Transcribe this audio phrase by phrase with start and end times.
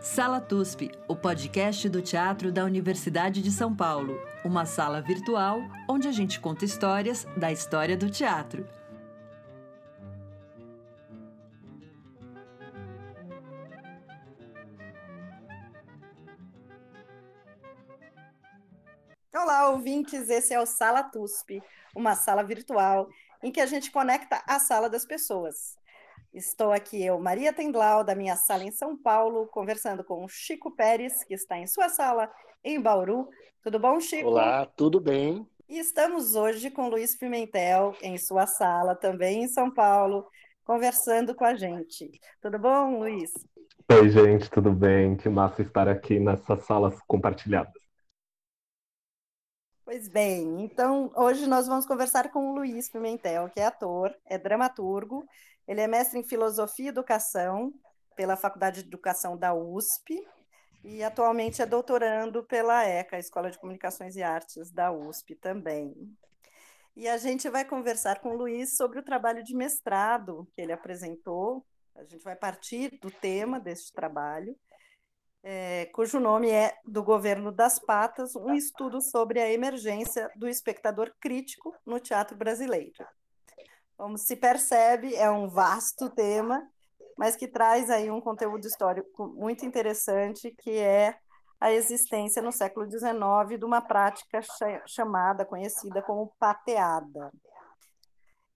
[0.00, 4.18] Sala TUSP, o podcast do teatro da Universidade de São Paulo.
[4.42, 8.66] Uma sala virtual onde a gente conta histórias da história do teatro.
[19.34, 20.30] Olá, ouvintes.
[20.30, 21.62] Esse é o Sala TUSP,
[21.94, 23.10] uma sala virtual
[23.42, 25.79] em que a gente conecta a sala das pessoas.
[26.32, 30.70] Estou aqui, eu, Maria Tendlau, da minha sala em São Paulo, conversando com o Chico
[30.70, 32.30] Pérez, que está em sua sala
[32.62, 33.28] em Bauru.
[33.60, 34.28] Tudo bom, Chico?
[34.28, 35.44] Olá, tudo bem?
[35.68, 40.24] E estamos hoje com Luiz Pimentel, em sua sala, também em São Paulo,
[40.64, 42.08] conversando com a gente.
[42.40, 43.32] Tudo bom, Luiz?
[43.90, 45.16] Oi, gente, tudo bem?
[45.16, 47.74] Que massa estar aqui nessas salas compartilhadas.
[49.84, 54.38] Pois bem, então hoje nós vamos conversar com o Luiz Pimentel, que é ator, é
[54.38, 55.26] dramaturgo,
[55.70, 57.72] ele é mestre em Filosofia e Educação
[58.16, 60.20] pela Faculdade de Educação da USP
[60.82, 65.94] e atualmente é doutorando pela ECA, Escola de Comunicações e Artes da USP também.
[66.96, 70.72] E a gente vai conversar com o Luiz sobre o trabalho de mestrado que ele
[70.72, 71.64] apresentou.
[71.94, 74.56] A gente vai partir do tema deste trabalho,
[75.40, 81.14] é, cujo nome é Do Governo das Patas, um estudo sobre a emergência do espectador
[81.20, 83.06] crítico no teatro brasileiro.
[84.00, 86.66] Como se percebe, é um vasto tema,
[87.18, 91.18] mas que traz aí um conteúdo histórico muito interessante, que é
[91.60, 94.40] a existência no século XIX de uma prática
[94.86, 97.30] chamada, conhecida como pateada.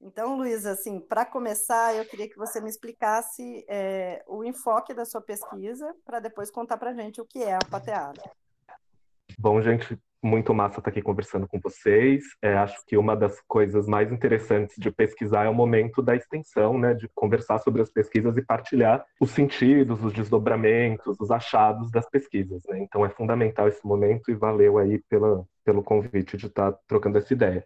[0.00, 5.04] Então, Luísa, assim, para começar, eu queria que você me explicasse é, o enfoque da
[5.04, 8.22] sua pesquisa, para depois contar para a gente o que é a pateada.
[9.38, 12.24] Bom, gente, muito massa estar aqui conversando com vocês.
[12.40, 16.78] É, acho que uma das coisas mais interessantes de pesquisar é o momento da extensão,
[16.78, 22.08] né, de conversar sobre as pesquisas e partilhar os sentidos, os desdobramentos, os achados das
[22.08, 22.62] pesquisas.
[22.66, 22.80] Né?
[22.80, 27.32] Então é fundamental esse momento e valeu aí pela, pelo convite de estar trocando essa
[27.32, 27.64] ideia.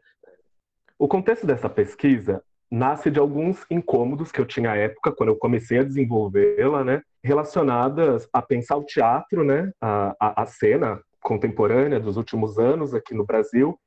[0.98, 5.36] O contexto dessa pesquisa nasce de alguns incômodos que eu tinha à época, quando eu
[5.36, 12.00] comecei a desenvolvê-la, né, relacionadas a pensar o teatro, né, a, a, a cena, contemporânea
[12.00, 13.78] dos últimos anos aqui no Brasil,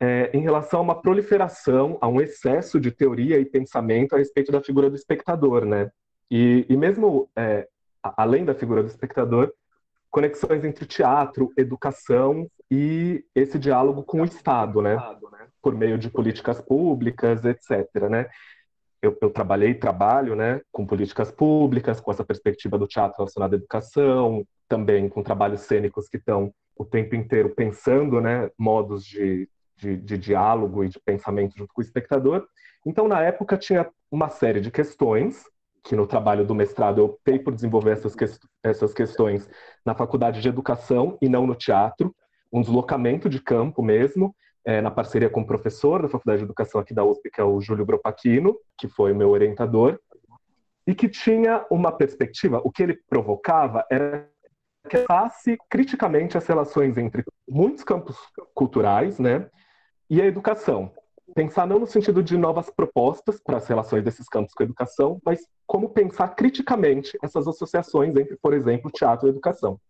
[0.00, 4.50] é, em relação a uma proliferação, a um excesso de teoria e pensamento a respeito
[4.52, 5.90] da figura do espectador, né?
[6.30, 7.68] E, e mesmo é,
[8.02, 9.52] além da figura do espectador,
[10.10, 14.96] conexões entre teatro, educação e esse diálogo com o Estado, né?
[15.62, 17.88] Por meio de políticas públicas, etc.
[18.10, 18.26] Né?
[19.04, 23.52] Eu, eu trabalhei e trabalho, né, com políticas públicas, com essa perspectiva do teatro relacionado
[23.52, 29.48] à educação, também com trabalhos cênicos que estão o tempo inteiro pensando né, modos de,
[29.76, 32.46] de, de, diálogo e de pensamento junto com o espectador.
[32.86, 35.44] Então, na época, tinha uma série de questões,
[35.82, 38.24] que no trabalho do mestrado eu optei por desenvolver essas, que,
[38.62, 39.48] essas questões
[39.84, 42.14] na faculdade de educação e não no teatro,
[42.50, 46.80] um deslocamento de campo mesmo, é, na parceria com o professor da faculdade de educação
[46.80, 49.98] aqui da USP, que é o Júlio Bropachino, que foi o meu orientador,
[50.86, 54.28] e que tinha uma perspectiva, o que ele provocava era
[54.88, 58.18] que passe criticamente as relações entre muitos campos
[58.54, 59.48] culturais né,
[60.10, 60.92] e a educação.
[61.34, 65.18] Pensar não no sentido de novas propostas para as relações desses campos com a educação,
[65.24, 69.80] mas como pensar criticamente essas associações entre, por exemplo, teatro e educação.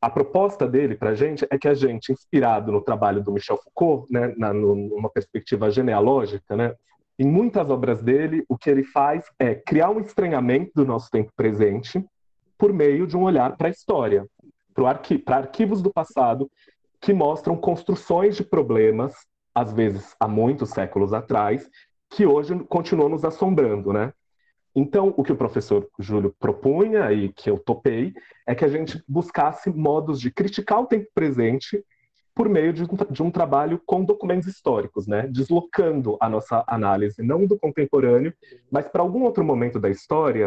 [0.00, 3.58] A proposta dele para a gente é que a gente, inspirado no trabalho do Michel
[3.58, 6.74] Foucault, né, na, numa perspectiva genealógica, né,
[7.18, 11.30] em muitas obras dele, o que ele faz é criar um estranhamento do nosso tempo
[11.36, 12.02] presente
[12.56, 14.26] por meio de um olhar para a história,
[14.72, 16.50] para arqui arquivos do passado
[16.98, 19.14] que mostram construções de problemas,
[19.54, 21.68] às vezes há muitos séculos atrás,
[22.08, 24.12] que hoje continuam nos assombrando, né?
[24.74, 28.12] Então, o que o professor Júlio propunha e que eu topei
[28.46, 31.84] é que a gente buscasse modos de criticar o tempo presente
[32.34, 35.26] por meio de um, de um, trabalho com documentos históricos, né?
[35.26, 38.32] deslocando a nossa análise não do contemporâneo,
[38.70, 40.46] mas para algum outro momento da história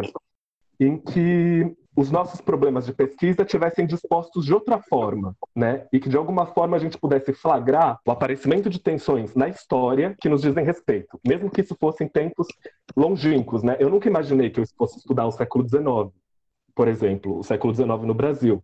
[0.80, 5.86] em que os nossos problemas de pesquisa tivessem dispostos de outra forma, né?
[5.92, 10.16] E que de alguma forma a gente pudesse flagrar o aparecimento de tensões na história
[10.20, 12.48] que nos dizem respeito, mesmo que isso fossem tempos
[12.96, 13.76] longínquos, né?
[13.78, 16.12] Eu nunca imaginei que eu fosse estudar o século XIX,
[16.74, 18.62] por exemplo, o século XIX no Brasil.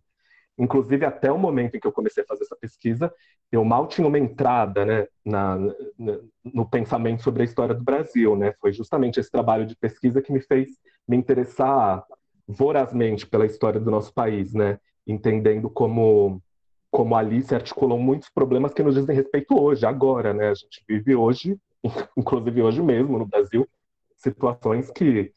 [0.57, 3.11] Inclusive, até o momento em que eu comecei a fazer essa pesquisa,
[3.51, 5.57] eu mal tinha uma entrada né, na,
[5.97, 8.35] na, no pensamento sobre a história do Brasil.
[8.35, 8.53] Né?
[8.59, 10.67] Foi justamente esse trabalho de pesquisa que me fez
[11.07, 12.03] me interessar
[12.51, 14.79] vorazmente pela história do nosso país, né?
[15.07, 16.41] entendendo como,
[16.89, 20.33] como ali se articulam muitos problemas que nos dizem respeito hoje, agora.
[20.33, 20.49] Né?
[20.49, 21.57] A gente vive hoje,
[22.17, 23.67] inclusive hoje mesmo no Brasil,
[24.15, 25.33] situações que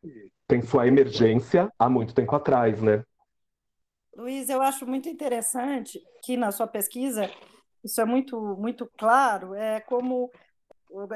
[0.46, 2.80] têm sua emergência há muito tempo atrás.
[2.82, 3.02] Né?
[4.16, 7.30] Luiz, eu acho muito interessante que na sua pesquisa
[7.82, 10.30] isso é muito muito claro, é como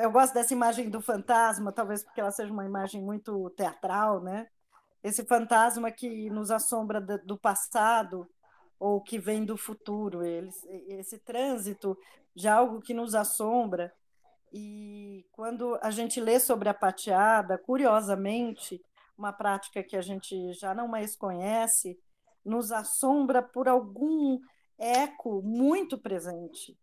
[0.01, 4.49] eu gosto dessa imagem do fantasma, talvez porque ela seja uma imagem muito teatral, né?
[5.09, 8.29] Esse fantasma que nos assombra do passado
[8.79, 11.97] ou que vem do futuro, esse trânsito
[12.35, 13.91] de algo que nos assombra.
[14.53, 18.85] E quando a gente lê sobre a pateada, curiosamente,
[19.17, 21.99] uma prática que a gente já não mais conhece,
[22.45, 24.39] nos assombra por algum
[24.79, 26.79] eco muito presente,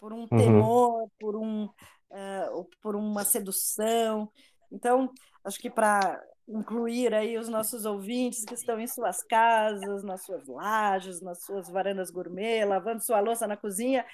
[0.00, 0.28] por um uhum.
[0.28, 4.32] temor, por, um, uh, por uma sedução.
[4.72, 5.12] Então,
[5.44, 10.46] acho que para incluir aí os nossos ouvintes que estão em suas casas, nas suas
[10.48, 14.04] lajes, nas suas varandas gourmet, lavando sua louça na cozinha,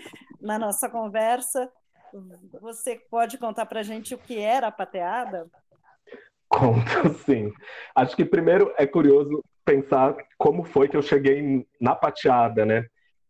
[0.41, 1.71] na nossa conversa,
[2.61, 5.47] você pode contar para a gente o que era a pateada?
[6.49, 7.53] Conto, sim.
[7.95, 12.87] Acho que primeiro é curioso pensar como foi que eu cheguei na pateada, né?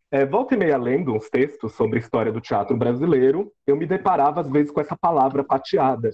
[0.09, 3.85] É, volta e meia lendo uns textos sobre a história do teatro brasileiro, eu me
[3.85, 6.11] deparava às vezes com essa palavra pateada.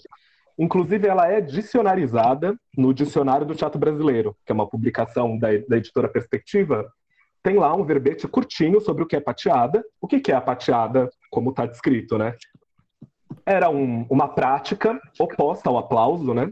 [0.58, 5.78] Inclusive, ela é dicionarizada no Dicionário do Teatro Brasileiro, que é uma publicação da, da
[5.78, 6.88] editora Perspectiva.
[7.42, 9.84] Tem lá um verbete curtinho sobre o que é pateada.
[10.00, 12.36] O que, que é a pateada, como está descrito, né?
[13.46, 16.52] Era um, uma prática oposta ao aplauso, né?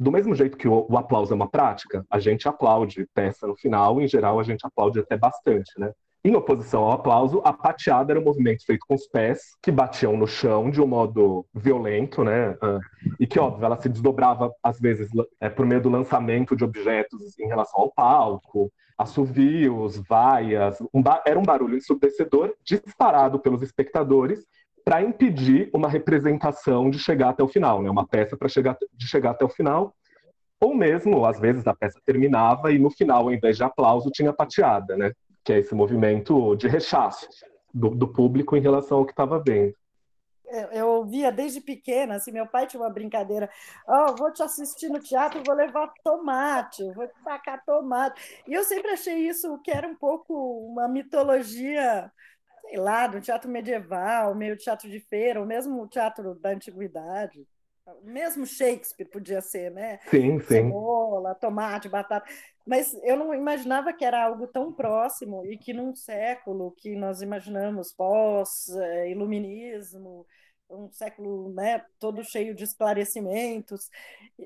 [0.00, 3.54] do mesmo jeito que o, o, aplauso é uma prática, a gente aplaude peça no
[3.54, 5.92] final, em geral a gente aplaude até bastante, né?
[6.22, 10.18] Em oposição ao aplauso, a pateada era um movimento feito com os pés, que batiam
[10.18, 12.50] no chão de um modo violento, né?
[12.50, 12.80] Uh,
[13.18, 15.08] e que, óbvio, ela se desdobrava, às vezes,
[15.40, 20.78] é, por meio do lançamento de objetos em relação ao palco, assovios, vaias.
[20.92, 24.44] Um era um barulho ensurdecedor disparado pelos espectadores
[24.84, 27.88] para impedir uma representação de chegar até o final, né?
[27.88, 29.94] Uma peça para chegar de chegar até o final,
[30.60, 34.34] ou mesmo às vezes a peça terminava e no final, ao invés de aplauso, tinha
[34.34, 35.12] pateada, né?
[35.44, 37.28] Que é esse movimento de rechaço
[37.72, 39.74] do, do público em relação ao que estava vendo.
[40.72, 43.48] Eu ouvia desde pequena, assim, meu pai tinha uma brincadeira,
[43.86, 48.42] oh, vou te assistir no teatro, vou levar tomate, vou te tacar tomate.
[48.48, 50.34] E eu sempre achei isso que era um pouco
[50.66, 52.10] uma mitologia
[52.70, 57.44] sei lá, do teatro medieval, meio teatro de feira, ou mesmo o teatro da antiguidade.
[58.02, 59.98] Mesmo Shakespeare podia ser, né?
[60.10, 60.46] Sim, sim.
[60.46, 62.28] Cebola, tomate, batata.
[62.66, 67.22] Mas eu não imaginava que era algo tão próximo e que num século que nós
[67.22, 70.26] imaginamos pós-iluminismo,
[70.70, 73.90] um século né, todo cheio de esclarecimentos,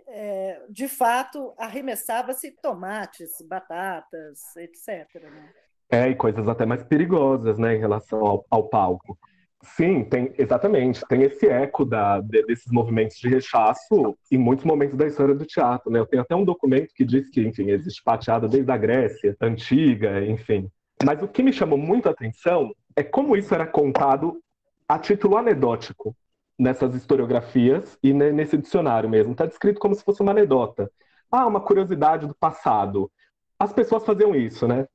[0.08, 5.22] é, de fato arremessava-se tomates, batatas, etc.
[5.22, 5.52] Né?
[5.90, 9.18] É, e coisas até mais perigosas, né, em relação ao, ao palco.
[9.64, 14.96] Sim, tem exatamente, tem esse eco da, de, desses movimentos de rechaço em muitos momentos
[14.96, 15.98] da história do teatro, né?
[15.98, 20.24] Eu tenho até um documento que diz que, enfim, existe pateada desde a Grécia antiga,
[20.24, 20.70] enfim.
[21.02, 24.40] Mas o que me chamou muito a atenção é como isso era contado
[24.86, 26.14] a título anedótico
[26.58, 29.32] nessas historiografias e nesse dicionário mesmo.
[29.32, 30.90] Está descrito como se fosse uma anedota.
[31.30, 33.10] Ah, uma curiosidade do passado.
[33.58, 34.86] As pessoas faziam isso, né?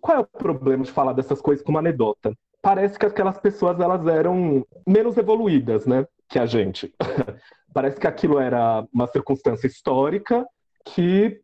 [0.00, 2.32] Qual é o problema de falar dessas coisas como anedota?
[2.62, 6.94] Parece que aquelas pessoas elas eram menos evoluídas, né, que a gente.
[7.72, 10.46] Parece que aquilo era uma circunstância histórica
[10.84, 11.40] que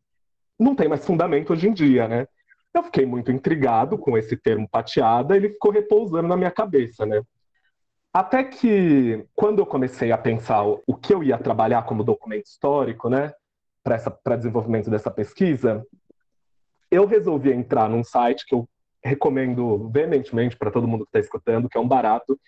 [0.59, 2.27] não tem mais fundamento hoje em dia, né?
[2.75, 7.23] Eu fiquei muito intrigado com esse termo pateada, ele ficou repousando na minha cabeça, né?
[8.13, 13.11] Até que, quando eu comecei a pensar o que eu ia trabalhar como documento histórico,
[13.11, 13.33] né,
[13.83, 15.87] para desenvolvimento dessa pesquisa,
[16.91, 18.67] eu resolvi entrar num site que eu
[19.07, 22.39] recomendo veementemente para todo mundo que está escutando, que é um barato,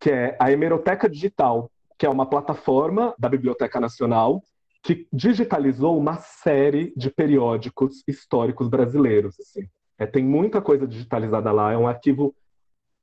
[0.00, 4.42] que é a Hemeroteca Digital, que é uma plataforma da Biblioteca Nacional
[4.82, 9.38] que digitalizou uma série de periódicos históricos brasileiros.
[9.38, 9.68] Assim.
[9.98, 12.34] É, tem muita coisa digitalizada lá, é um arquivo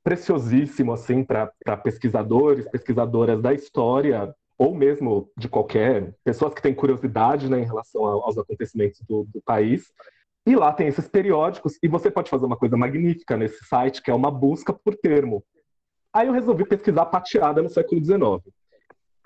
[0.04, 1.52] preciosíssimo assim para
[1.84, 8.04] pesquisadores, pesquisadoras da história ou mesmo de qualquer pessoas que têm curiosidade né, em relação
[8.06, 9.92] aos acontecimentos do, do país.
[10.48, 14.10] E lá tem esses periódicos, e você pode fazer uma coisa magnífica nesse site, que
[14.10, 15.44] é uma busca por termo.
[16.14, 18.56] Aí eu resolvi pesquisar pateada no século XIX.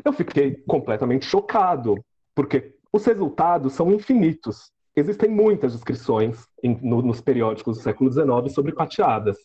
[0.03, 4.71] Eu fiquei completamente chocado, porque os resultados são infinitos.
[4.95, 9.37] Existem muitas descrições em, no, nos periódicos do século XIX sobre pateadas.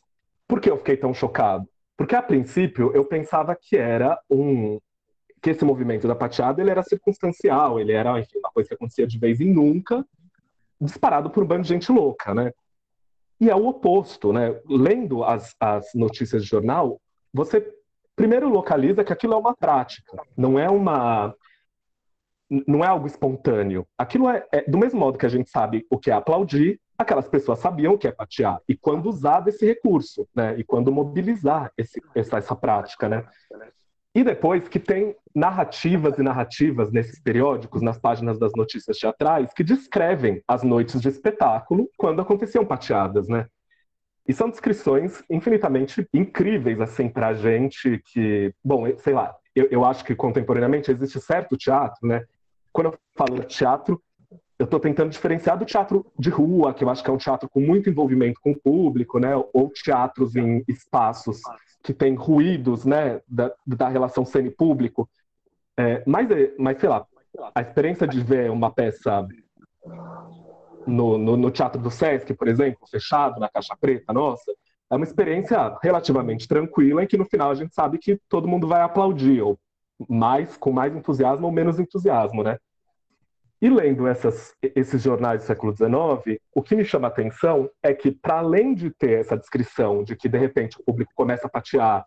[0.48, 1.68] Por que eu fiquei tão chocado?
[1.94, 4.80] Porque a princípio eu pensava que era um
[5.42, 9.06] que esse movimento da pateada ele era circunstancial, ele era enfim, uma coisa que acontecia
[9.06, 10.02] de vez em nunca
[10.80, 12.52] disparado por um bando de gente louca, né?
[13.40, 14.58] E é o oposto, né?
[14.66, 17.00] Lendo as, as notícias de jornal,
[17.32, 17.66] você
[18.14, 21.34] primeiro localiza que aquilo é uma prática, não é uma
[22.48, 23.84] não é algo espontâneo.
[23.98, 27.28] Aquilo é, é, do mesmo modo que a gente sabe o que é aplaudir, aquelas
[27.28, 30.58] pessoas sabiam o que é patear e quando usar desse recurso, né?
[30.58, 33.26] E quando mobilizar esse, essa, essa prática, né?
[34.16, 39.62] E depois que tem narrativas e narrativas nesses periódicos, nas páginas das notícias teatrais, que
[39.62, 43.46] descrevem as noites de espetáculo quando aconteciam pateadas, né?
[44.26, 49.84] E são descrições infinitamente incríveis, assim, para a gente que, bom, sei lá, eu, eu
[49.84, 52.24] acho que contemporaneamente existe certo teatro, né?
[52.72, 54.02] Quando eu falo teatro,
[54.58, 57.50] eu estou tentando diferenciar do teatro de rua, que eu acho que é um teatro
[57.50, 59.36] com muito envolvimento com o público, né?
[59.52, 61.42] Ou teatros em espaços
[61.86, 63.20] que têm ruídos, né?
[63.28, 65.08] Da, da relação semi-público.
[65.78, 66.28] É, mas,
[66.58, 67.06] mas, sei lá,
[67.54, 69.24] a experiência de ver uma peça
[70.84, 74.50] no, no, no, Teatro do Sesc, por exemplo, fechado na caixa preta, nossa,
[74.90, 78.66] é uma experiência relativamente tranquila em que no final a gente sabe que todo mundo
[78.66, 79.56] vai aplaudir, ou
[80.08, 82.58] mais com mais entusiasmo ou menos entusiasmo, né?
[83.60, 87.94] E lendo essas, esses jornais do século XIX, o que me chama a atenção é
[87.94, 91.50] que, para além de ter essa descrição de que, de repente, o público começa a
[91.50, 92.04] patear,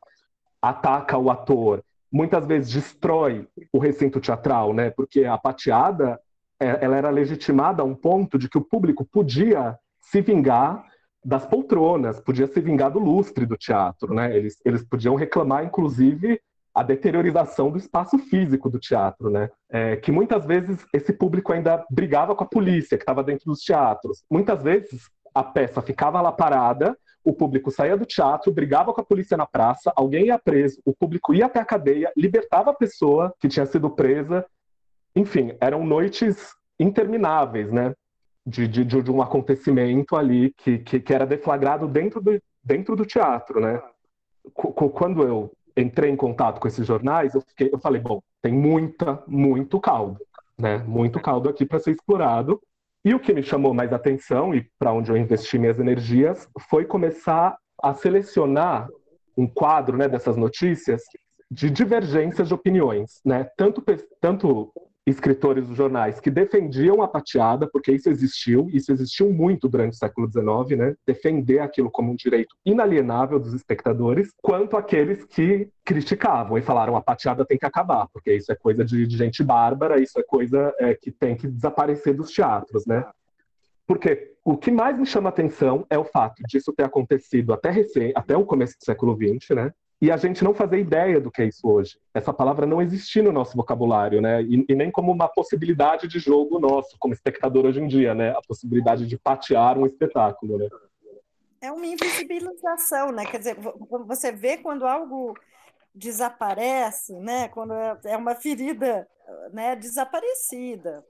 [0.62, 4.90] ataca o ator, muitas vezes destrói o recinto teatral, né?
[4.92, 6.20] porque a pateada
[6.60, 10.84] é, ela era legitimada a um ponto de que o público podia se vingar
[11.24, 14.36] das poltronas, podia se vingar do lustre do teatro, né?
[14.36, 16.42] Eles, eles podiam reclamar, inclusive,
[16.80, 19.50] a deteriorização do espaço físico do teatro, né?
[19.70, 23.60] É, que muitas vezes esse público ainda brigava com a polícia que estava dentro dos
[23.60, 24.24] teatros.
[24.32, 29.04] Muitas vezes a peça ficava lá parada, o público saía do teatro, brigava com a
[29.04, 33.34] polícia na praça, alguém ia preso, o público ia até a cadeia, libertava a pessoa
[33.42, 34.46] que tinha sido presa.
[35.14, 37.94] Enfim, eram noites intermináveis, né?
[38.48, 43.06] De, de, de um acontecimento ali que, que, que, era deflagrado dentro do, dentro do
[43.06, 43.82] teatro, né?
[44.54, 49.24] Quando eu entrei em contato com esses jornais, eu, fiquei, eu falei, bom, tem muita,
[49.28, 50.20] muito caldo,
[50.58, 50.78] né?
[50.80, 52.62] Muito caldo aqui para ser explorado.
[53.04, 56.86] E o que me chamou mais atenção e para onde eu investi minhas energias foi
[56.86, 58.90] começar a selecionar
[59.38, 61.02] um quadro, né, dessas notícias
[61.50, 63.50] de divergências de opiniões, né?
[63.58, 63.84] Tanto
[64.22, 64.72] tanto
[65.10, 69.98] escritores dos jornais que defendiam a pateada, porque isso existiu, isso existiu muito durante o
[69.98, 70.96] século XIX, né?
[71.06, 77.02] defender aquilo como um direito inalienável dos espectadores, quanto aqueles que criticavam e falaram a
[77.02, 80.74] pateada tem que acabar, porque isso é coisa de, de gente bárbara, isso é coisa
[80.80, 83.06] é, que tem que desaparecer dos teatros, né?
[83.88, 88.12] Porque o que mais me chama atenção é o fato disso ter acontecido até recém,
[88.16, 89.74] até o começo do século XX, né?
[90.02, 92.00] E a gente não fazer ideia do que é isso hoje.
[92.14, 94.42] Essa palavra não existir no nosso vocabulário, né?
[94.44, 98.32] E, e, nem como uma possibilidade de jogo nosso, como espectador hoje em dia, né?
[98.32, 100.70] A possibilidade de patear um espetáculo, né?
[101.62, 103.26] É uma invisibilização, né?
[103.26, 103.58] Quer dizer,
[104.06, 105.34] você vê quando algo
[105.94, 107.50] desaparece, né?
[107.50, 109.06] Quando é, é uma ferida,
[109.52, 109.76] né?
[109.76, 111.04] Desaparecida.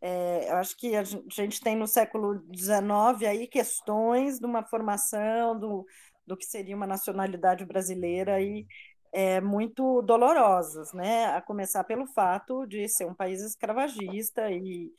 [0.00, 5.58] É, eu acho que a gente tem no século XIX aí questões de uma formação
[5.58, 5.84] do
[6.28, 8.66] do que seria uma nacionalidade brasileira e
[9.10, 11.26] é, muito dolorosas, né?
[11.26, 14.92] A começar pelo fato de ser um país escravagista e,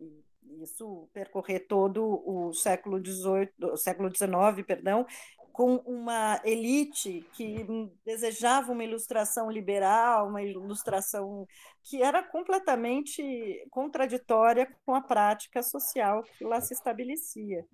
[0.00, 0.22] e
[0.62, 5.06] isso percorrer todo o século XVIII, século XIX, perdão,
[5.52, 7.64] com uma elite que
[8.04, 11.46] desejava uma ilustração liberal, uma ilustração
[11.82, 13.22] que era completamente
[13.70, 17.66] contraditória com a prática social que lá se estabelecia.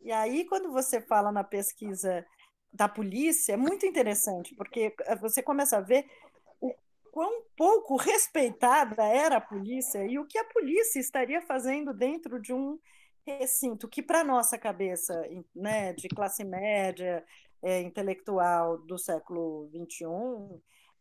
[0.00, 2.24] E aí, quando você fala na pesquisa
[2.74, 6.04] da polícia é muito interessante, porque eh, você começa a ver
[6.60, 6.74] o
[7.12, 12.52] quão pouco respeitada era a polícia e o que a polícia estaria fazendo dentro de
[12.52, 12.76] um
[13.24, 15.14] recinto que, para nossa cabeça
[15.54, 17.24] né, de classe média,
[17.62, 20.06] é, intelectual do século XXI,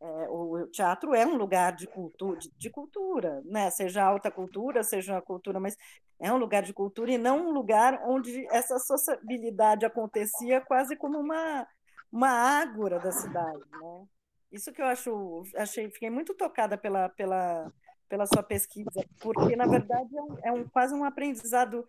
[0.03, 3.69] é, o teatro é um lugar de cultura, de, de, cultura, né?
[3.69, 5.77] seja alta cultura, seja cultura, mas
[6.19, 11.17] é um lugar de cultura e não um lugar onde essa sociabilidade acontecia quase como
[11.17, 11.65] uma,
[12.12, 13.62] uma ágora da cidade.
[13.72, 14.05] Né?
[14.51, 17.72] Isso que eu acho, achei, fiquei muito tocada pela, pela,
[18.10, 21.88] pela sua pesquisa, porque na verdade é, um, é um, quase um aprendizado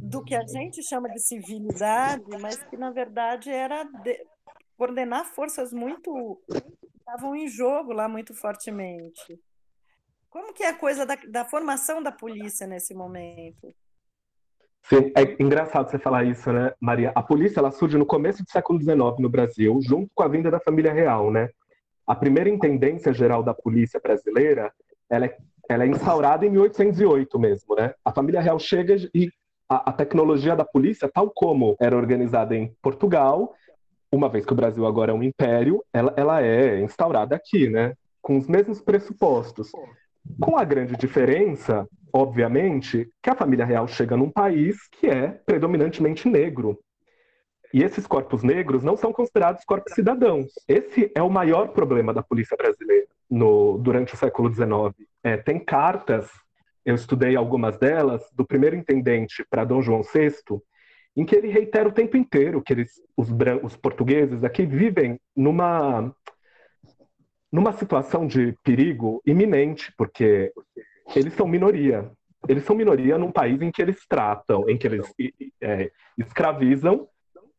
[0.00, 4.26] do que a gente chama de civilidade, mas que na verdade era de,
[4.78, 6.42] coordenar forças muito
[7.12, 9.38] estavam em jogo lá muito fortemente.
[10.30, 13.74] Como que é a coisa da, da formação da polícia nesse momento?
[14.84, 17.12] Sim, é engraçado você falar isso, né, Maria?
[17.14, 20.50] A polícia ela surge no começo do século XIX no Brasil, junto com a vinda
[20.50, 21.50] da família real, né?
[22.06, 24.72] A primeira intendência geral da polícia brasileira,
[25.08, 25.36] ela é,
[25.68, 27.94] ela é instaurada em 1808 mesmo, né?
[28.02, 29.30] A família real chega e
[29.68, 33.54] a, a tecnologia da polícia, tal como era organizada em Portugal,
[34.12, 37.94] uma vez que o Brasil agora é um império, ela, ela é instaurada aqui, né?
[38.20, 39.70] Com os mesmos pressupostos.
[40.40, 46.28] Com a grande diferença obviamente, que a família real chega num país que é predominantemente
[46.28, 46.78] negro.
[47.72, 50.52] E esses corpos negros não são considerados corpos cidadãos.
[50.68, 54.94] Esse é o maior problema da polícia brasileira no, durante o século XIX.
[55.24, 56.30] É, tem cartas,
[56.84, 60.34] eu estudei algumas delas, do primeiro intendente para Dom João VI,
[61.16, 63.28] em que ele reitera o tempo inteiro que eles, os,
[63.62, 66.14] os portugueses aqui vivem numa,
[67.50, 70.52] numa situação de perigo iminente, porque
[71.14, 72.10] eles são minoria.
[72.48, 75.12] Eles são minoria num país em que eles tratam, em que eles
[75.60, 77.06] é, escravizam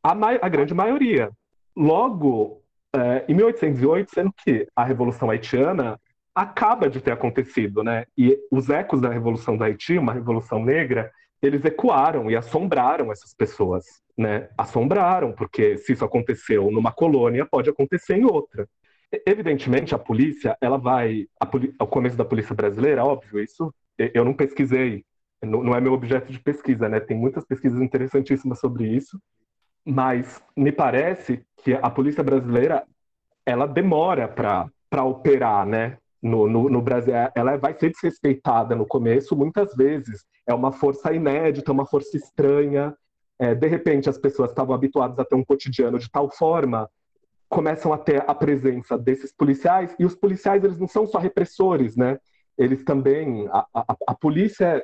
[0.03, 1.31] a, a, grande maioria.
[1.75, 2.61] Logo,
[2.93, 5.97] é, em 1808, sendo que a Revolução Haitiana
[6.35, 8.05] acaba de ter acontecido, né?
[8.17, 11.11] E os ecos da Revolução do Haiti, uma revolução negra,
[11.43, 13.83] eles ecoaram e assombraram essas pessoas,
[14.17, 14.49] né?
[14.57, 18.67] Assombraram, porque se isso aconteceu numa colônia, pode acontecer em outra.
[19.27, 21.27] Evidentemente, a polícia, ela vai.
[21.79, 25.05] o começo da polícia brasileira, óbvio, isso eu não pesquisei,
[25.41, 26.99] não, é meu objeto de pesquisa, né?
[26.99, 29.21] Tem muitas pesquisas interessantíssimas sobre isso,
[29.85, 32.83] mas me parece que a polícia brasileira
[33.45, 35.97] ela demora para operar, né?
[36.23, 40.25] No, no, no, Brasil, ela vai ser desrespeitada no começo, muitas vezes.
[40.47, 42.95] É uma força inédita, uma força estranha.
[43.37, 46.89] É, de repente, as pessoas estavam habituadas a ter um cotidiano de tal forma
[47.53, 51.95] começam a ter a presença desses policiais, e os policiais eles não são só repressores,
[51.95, 52.17] né?
[52.57, 54.83] Eles também, a, a, a polícia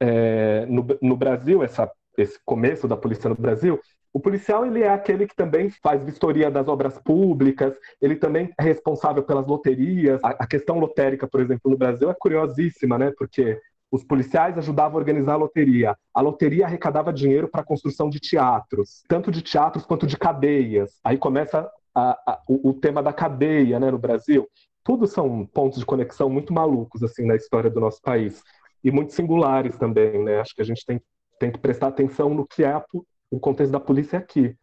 [0.00, 3.80] é, no, no Brasil, essa, esse começo da polícia no Brasil,
[4.12, 8.62] o policial ele é aquele que também faz vistoria das obras públicas, ele também é
[8.62, 10.18] responsável pelas loterias.
[10.24, 13.12] A, a questão lotérica, por exemplo, no Brasil é curiosíssima, né?
[13.18, 15.96] Porque os policiais ajudavam a organizar a loteria.
[16.14, 20.98] A loteria arrecadava dinheiro para a construção de teatros, tanto de teatros quanto de cadeias.
[21.04, 24.48] Aí começa a, a, o, o, tema da cadeia né, no Brasil.
[24.82, 28.42] Tudo são pontos de conexão muito malucos assim na história do nosso país
[28.82, 30.22] e muito singulares também.
[30.22, 30.40] Né?
[30.40, 31.00] Acho que a gente tem,
[31.38, 32.84] tem que prestar atenção no que é a,
[33.30, 34.56] o contexto da polícia aqui.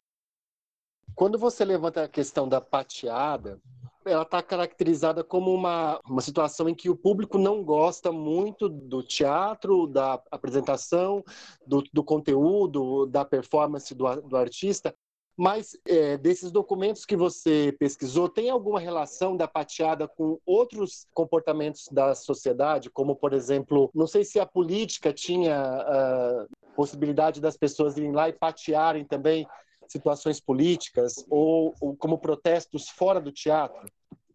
[1.15, 3.59] Quando você levanta a questão da pateada,
[4.05, 9.03] ela está caracterizada como uma, uma situação em que o público não gosta muito do
[9.03, 11.23] teatro, da apresentação,
[11.65, 14.93] do, do conteúdo, da performance do, do artista,
[15.37, 21.87] mas é, desses documentos que você pesquisou, tem alguma relação da pateada com outros comportamentos
[21.91, 27.97] da sociedade, como, por exemplo, não sei se a política tinha a possibilidade das pessoas
[27.97, 29.47] irem lá e patearem também
[29.87, 33.87] situações políticas ou, ou como protestos fora do teatro?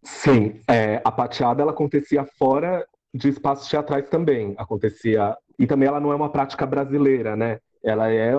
[0.02, 6.00] Sim, é, a pateada ela acontecia fora de espaços teatrais também, acontecia e também ela
[6.00, 7.58] não é uma prática brasileira, né?
[7.82, 8.32] Ela é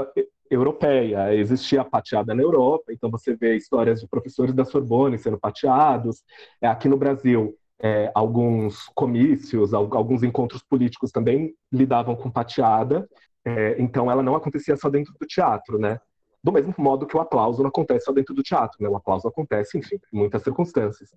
[0.49, 1.33] europeia.
[1.35, 6.23] Existia a pateada na Europa, então você vê histórias de professores da Sorbonne sendo pateados.
[6.61, 13.07] É, aqui no Brasil, é, alguns comícios, alguns encontros políticos também lidavam com pateada.
[13.45, 15.99] É, então ela não acontecia só dentro do teatro, né?
[16.43, 18.89] Do mesmo modo que o aplauso não acontece só dentro do teatro, né?
[18.89, 21.09] O aplauso acontece, enfim, em muitas circunstâncias.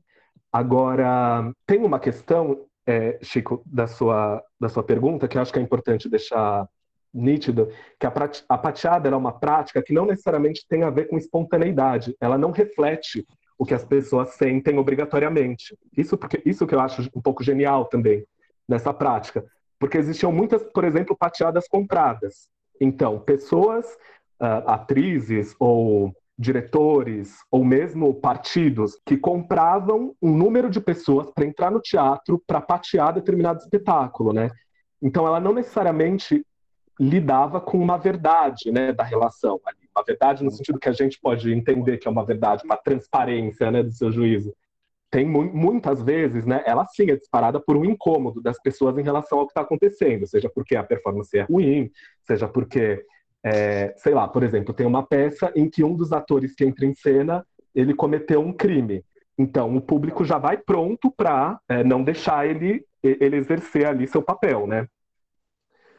[0.52, 5.58] Agora, tem uma questão, é, Chico, da sua, da sua pergunta, que eu acho que
[5.58, 6.68] é importante deixar
[7.12, 8.12] nítido que a,
[8.48, 12.50] a pateada é uma prática que não necessariamente tem a ver com espontaneidade, ela não
[12.50, 13.26] reflete
[13.58, 15.76] o que as pessoas sentem obrigatoriamente.
[15.96, 18.24] Isso porque isso que eu acho um pouco genial também
[18.68, 19.44] nessa prática,
[19.78, 22.48] porque existiam muitas, por exemplo, pateadas compradas.
[22.80, 23.86] Então, pessoas,
[24.40, 31.70] uh, atrizes ou diretores ou mesmo partidos que compravam um número de pessoas para entrar
[31.70, 34.50] no teatro para patear determinado espetáculo, né?
[35.00, 36.44] Então, ela não necessariamente
[36.98, 39.60] lidava com uma verdade né, da relação.
[39.94, 43.70] Uma verdade no sentido que a gente pode entender que é uma verdade, uma transparência
[43.70, 44.54] né, do seu juízo.
[45.10, 49.02] Tem mu muitas vezes, né, ela sim é disparada por um incômodo das pessoas em
[49.02, 51.90] relação ao que está acontecendo, seja porque a performance é ruim,
[52.22, 53.04] seja porque,
[53.44, 56.86] é, sei lá, por exemplo, tem uma peça em que um dos atores que entra
[56.86, 59.04] em cena ele cometeu um crime.
[59.36, 64.22] Então, o público já vai pronto para é, não deixar ele, ele exercer ali seu
[64.22, 64.86] papel, né?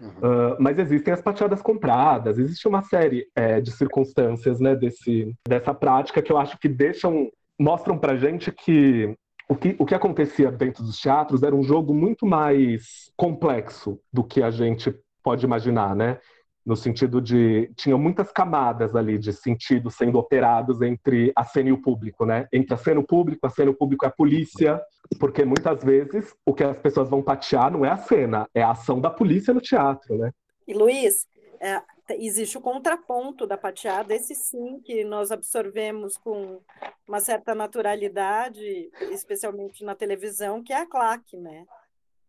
[0.03, 5.73] Uh, mas existem as pateadas compradas, existe uma série é, de circunstâncias né, desse, dessa
[5.73, 9.15] prática que eu acho que deixam, mostram pra gente que
[9.47, 14.23] o, que o que acontecia dentro dos teatros era um jogo muito mais complexo do
[14.23, 16.19] que a gente pode imaginar, né?
[16.65, 21.73] No sentido de tinham muitas camadas ali de sentido sendo operados entre a cena e
[21.73, 22.47] o público, né?
[22.53, 24.81] Entre a cena e o público, a cena e o público é a polícia,
[25.19, 28.71] porque muitas vezes o que as pessoas vão patear não é a cena, é a
[28.71, 30.31] ação da polícia no teatro, né?
[30.65, 31.27] E Luiz,
[31.59, 36.61] é, existe o contraponto da pateada, esse sim que nós absorvemos com
[37.07, 41.65] uma certa naturalidade, especialmente na televisão, que é a claque, né?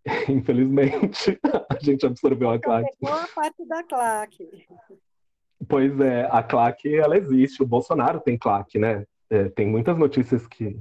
[0.28, 1.38] infelizmente,
[1.70, 2.96] a gente absorveu a claque.
[3.00, 4.66] Pegou a parte da claque.
[5.68, 7.62] Pois é, a claque, ela existe.
[7.62, 9.06] O Bolsonaro tem claque, né?
[9.30, 10.78] É, tem muitas notícias que...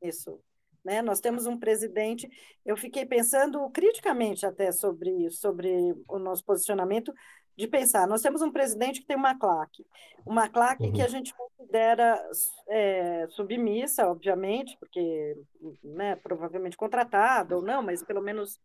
[0.00, 0.38] Isso.
[0.84, 1.02] Né?
[1.02, 2.28] Nós temos um presidente.
[2.64, 7.12] Eu fiquei pensando criticamente até sobre, sobre o nosso posicionamento,
[7.56, 9.86] de pensar: nós temos um presidente que tem uma claque,
[10.24, 10.92] uma claque uhum.
[10.92, 12.20] que a gente considera
[12.68, 15.36] é, submissa, obviamente, porque
[15.82, 18.60] né, provavelmente contratada ou não, mas pelo menos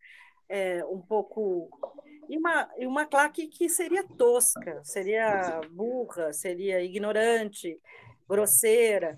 [0.49, 1.69] é, um pouco.
[2.29, 7.79] E uma, e uma claque que seria tosca, seria burra, seria ignorante,
[8.27, 9.17] grosseira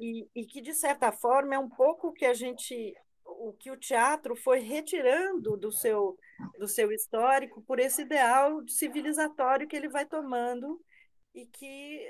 [0.00, 2.94] e, e que, de certa forma, é um pouco o que a gente
[3.38, 6.18] o que o teatro foi retirando do seu
[6.58, 10.80] do seu histórico por esse ideal civilizatório que ele vai tomando
[11.34, 12.00] e que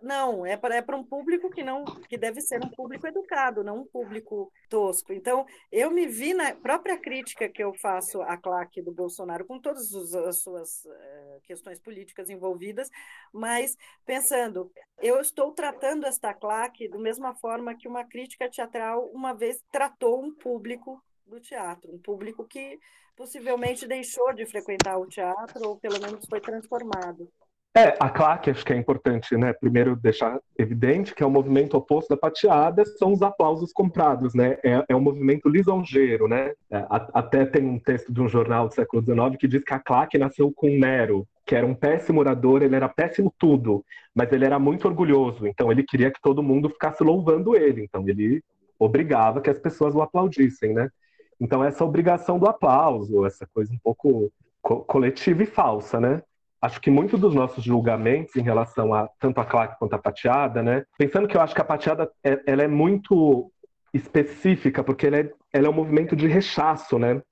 [0.00, 3.64] não é para é para um público que não que deve ser um público educado
[3.64, 5.12] não um público tosco.
[5.12, 9.58] Então eu me vi na própria crítica que eu faço à claque do Bolsonaro com
[9.60, 12.88] todas as suas uh, questões políticas envolvidas
[13.32, 19.32] mas pensando eu estou tratando esta claque da mesma forma que uma crítica teatral uma
[19.32, 22.78] vez tratou um público do teatro um público que
[23.16, 27.28] possivelmente deixou de frequentar o teatro ou pelo menos foi transformado
[27.78, 29.52] é, a claque acho que é importante, né?
[29.52, 34.58] Primeiro deixar evidente que é o movimento oposto da pateada, são os aplausos comprados, né?
[34.64, 36.52] É, é um movimento lisonjeiro, né?
[36.70, 39.72] É, a, até tem um texto de um jornal do século XIX que diz que
[39.72, 44.32] a claque nasceu com Nero, que era um péssimo orador, ele era péssimo tudo, mas
[44.32, 48.42] ele era muito orgulhoso, então ele queria que todo mundo ficasse louvando ele, então ele
[48.76, 50.90] obrigava que as pessoas o aplaudissem, né?
[51.40, 56.20] Então essa obrigação do aplauso, essa coisa um pouco co coletiva e falsa, né?
[56.60, 60.62] Acho que muito dos nossos julgamentos em relação a tanto a claque quanto a pateada,
[60.62, 60.84] né?
[60.96, 63.50] Pensando que eu acho que a pateada é, ela é muito
[63.94, 67.22] específica, porque ela é, ela é um movimento de rechaço, né?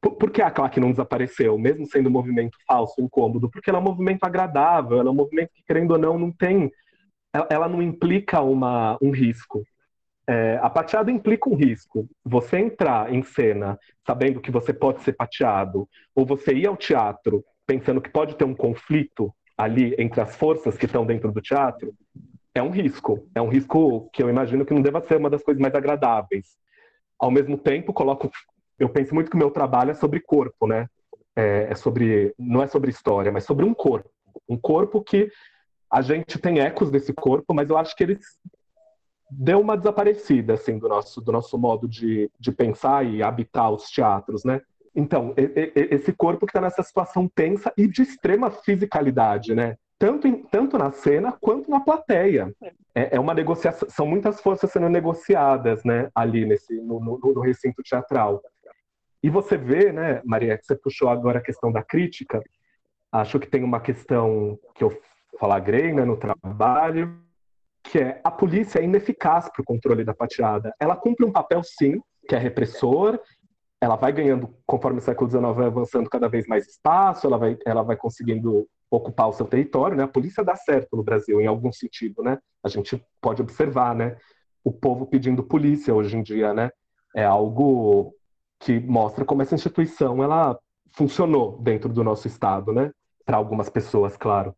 [0.00, 3.50] Por, por, que a claque não desapareceu, mesmo sendo um movimento falso, incômodo?
[3.50, 6.32] Porque ela é um movimento agradável, ela é um movimento que, querendo ou não, não
[6.32, 6.70] tem.
[7.32, 9.62] Ela, ela não implica uma, um risco.
[10.26, 12.08] É, a pateada implica um risco.
[12.24, 17.44] Você entrar em cena sabendo que você pode ser pateado, ou você ir ao teatro
[17.70, 21.94] pensando que pode ter um conflito ali entre as forças que estão dentro do teatro,
[22.52, 23.28] é um risco.
[23.32, 26.58] É um risco que eu imagino que não deva ser uma das coisas mais agradáveis.
[27.16, 28.28] Ao mesmo tempo, coloco,
[28.76, 30.88] eu penso muito que o meu trabalho é sobre corpo, né?
[31.36, 34.10] É, é sobre, não é sobre história, mas sobre um corpo.
[34.48, 35.30] Um corpo que
[35.88, 38.18] a gente tem ecos desse corpo, mas eu acho que eles
[39.30, 43.88] deu uma desaparecida assim do nosso do nosso modo de, de pensar e habitar os
[43.88, 44.60] teatros, né?
[44.94, 49.76] Então, esse corpo que está nessa situação tensa e de extrema fisicalidade, né?
[49.98, 52.52] Tanto, em, tanto na cena quanto na plateia.
[52.94, 56.08] É, é, uma negociação, são muitas forças sendo negociadas, né?
[56.14, 58.42] Ali nesse, no, no, no recinto teatral.
[59.22, 62.42] E você vê, né, Maria, que você puxou agora a questão da crítica.
[63.12, 64.98] Acho que tem uma questão que eu
[65.38, 67.16] falagrei né, no trabalho,
[67.82, 70.74] que é a polícia é ineficaz para o controle da pateada.
[70.80, 73.20] Ela cumpre um papel, sim, que é repressor
[73.80, 77.56] ela vai ganhando, conforme o século XIX vai avançando cada vez mais espaço, ela vai,
[77.64, 80.02] ela vai conseguindo ocupar o seu território, né?
[80.02, 82.38] A polícia dá certo no Brasil, em algum sentido, né?
[82.62, 84.16] A gente pode observar, né?
[84.62, 86.70] O povo pedindo polícia hoje em dia, né?
[87.16, 88.14] É algo
[88.58, 90.58] que mostra como essa instituição, ela
[90.92, 92.90] funcionou dentro do nosso Estado, né?
[93.24, 94.54] Para algumas pessoas, claro.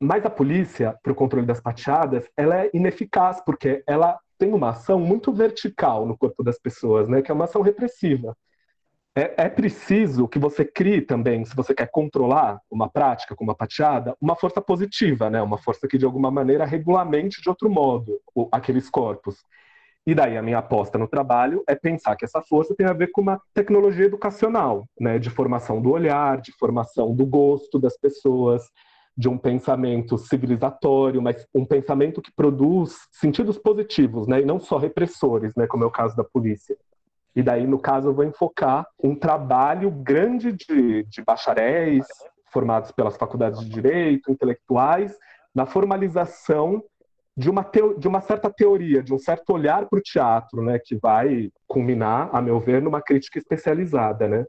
[0.00, 4.70] Mas a polícia, para o controle das pateadas, ela é ineficaz, porque ela tem uma
[4.70, 7.20] ação muito vertical no corpo das pessoas, né?
[7.20, 8.34] Que é uma ação repressiva.
[9.14, 13.54] É, é, preciso que você crie também, se você quer controlar uma prática como a
[13.54, 15.42] pateada, uma força positiva, né?
[15.42, 18.18] Uma força que de alguma maneira regulamente de outro modo
[18.50, 19.36] aqueles corpos.
[20.06, 23.10] E daí a minha aposta no trabalho é pensar que essa força tem a ver
[23.12, 25.18] com uma tecnologia educacional, né?
[25.18, 28.62] De formação do olhar, de formação do gosto das pessoas,
[29.20, 34.78] de um pensamento civilizatório, mas um pensamento que produz sentidos positivos, né, e não só
[34.78, 36.74] repressores, né, como é o caso da polícia.
[37.36, 42.06] E daí, no caso, eu vou enfocar um trabalho grande de, de bacharéis
[42.50, 45.14] formados pelas faculdades de direito, intelectuais,
[45.54, 46.82] na formalização
[47.36, 50.78] de uma, teo, de uma certa teoria, de um certo olhar para o teatro, né,
[50.82, 54.46] que vai culminar, a meu ver, numa crítica especializada, né?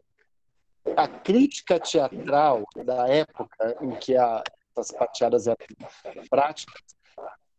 [0.98, 4.44] a crítica teatral da época em que a,
[4.78, 5.58] as pateadas eram
[6.30, 6.82] práticas,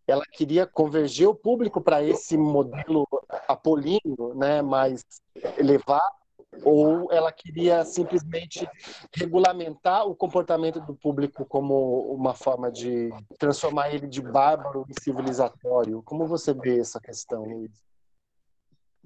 [0.07, 3.07] ela queria converger o público para esse modelo
[3.48, 5.05] apolíneo, né, mais
[5.57, 6.22] elevado,
[6.64, 8.68] ou ela queria simplesmente
[9.16, 16.03] regulamentar o comportamento do público como uma forma de transformar ele de bárbaro em civilizatório?
[16.03, 17.70] Como você vê essa questão, Luiz?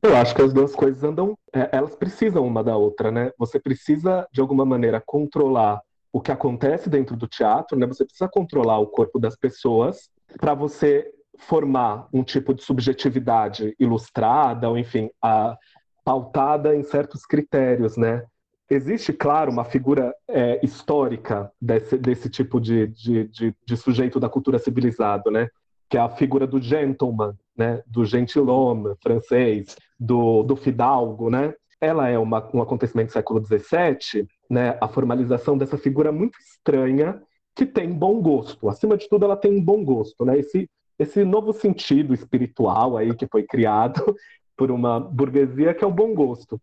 [0.02, 3.32] Eu acho que as duas coisas andam, é, elas precisam uma da outra, né?
[3.38, 5.80] Você precisa, de alguma maneira, controlar
[6.16, 7.86] o que acontece dentro do teatro, né?
[7.86, 10.08] Você precisa controlar o corpo das pessoas
[10.40, 11.06] para você
[11.40, 15.54] formar um tipo de subjetividade ilustrada, ou enfim, a,
[16.02, 18.24] pautada em certos critérios, né?
[18.70, 24.30] Existe, claro, uma figura é, histórica desse, desse tipo de, de, de, de, sujeito da
[24.30, 25.50] cultura civilizada, né?
[25.86, 27.82] Que é a figura do gentleman, né?
[27.86, 31.52] Do gentilhomme francês, do, do fidalgo, né?
[31.78, 34.76] Ela é uma, um acontecimento do século XVII, né?
[34.80, 37.20] A formalização dessa figura muito estranha
[37.54, 38.68] que tem bom gosto.
[38.68, 40.38] Acima de tudo, ela tem um bom gosto, né?
[40.38, 44.16] Esse, esse novo sentido espiritual aí que foi criado
[44.56, 46.60] por uma burguesia que é o bom gosto.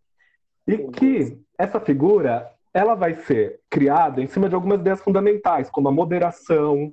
[0.68, 5.90] E que essa figura ela vai ser criada em cima de algumas ideias fundamentais, como
[5.90, 6.92] a moderação,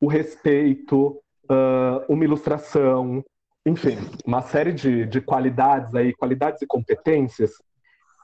[0.00, 3.24] o respeito, uh, uma ilustração,
[3.64, 7.52] enfim, uma série de, de qualidades aí, qualidades e competências,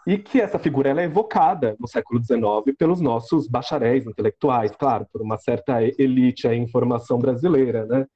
[0.08, 5.06] e que essa figura ela é evocada no século XIX pelos nossos bacharéis intelectuais, claro,
[5.12, 8.06] por uma certa elite aí em formação brasileira, né?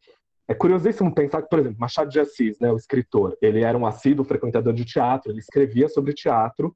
[0.49, 3.85] É curiosíssimo pensar que, por exemplo, Machado de Assis, né, o escritor, ele era um
[3.85, 6.75] assíduo frequentador de teatro, ele escrevia sobre teatro,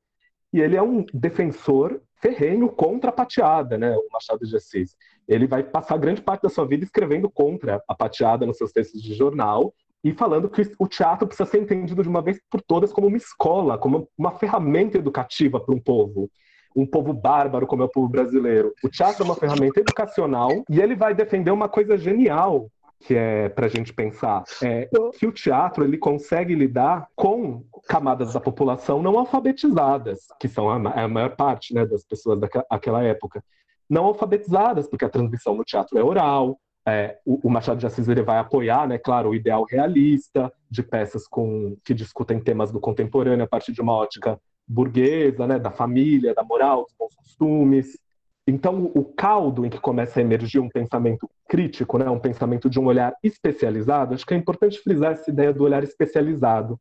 [0.53, 4.97] e ele é um defensor ferrenho contra a pateada, né, o Machado de Assis.
[5.27, 9.03] Ele vai passar grande parte da sua vida escrevendo contra a pateada nos seus textos
[9.03, 9.73] de jornal
[10.07, 13.17] e falando que o teatro precisa ser entendido de uma vez por todas como uma
[13.17, 16.31] escola, como uma ferramenta educativa para um povo
[16.77, 18.75] um povo bárbaro como é o povo brasileiro.
[18.85, 23.49] O teatro é uma ferramenta educacional e ele vai defender uma coisa genial que é
[23.49, 24.89] para a gente pensar é
[25.19, 31.05] que o teatro ele consegue lidar com camadas da população não alfabetizadas, que são a,
[31.05, 33.43] a maior parte né, das pessoas daquela época,
[33.89, 36.59] não alfabetizadas, porque a transmissão no teatro é oral.
[36.89, 40.85] É, o, o, Machado de Assis ele vai apoiar, né, claro, o ideal realista de
[40.85, 45.73] peças com, que discutem temas do contemporâneo a partir de uma ótica burguesa, né, da
[45.73, 47.99] família, da moral, dos bons costumes.
[48.47, 52.79] Então, o caldo em que começa a emergir um pensamento crítico, né, um pensamento de
[52.79, 56.79] um olhar especializado, acho que é importante frisar essa ideia do olhar especializado.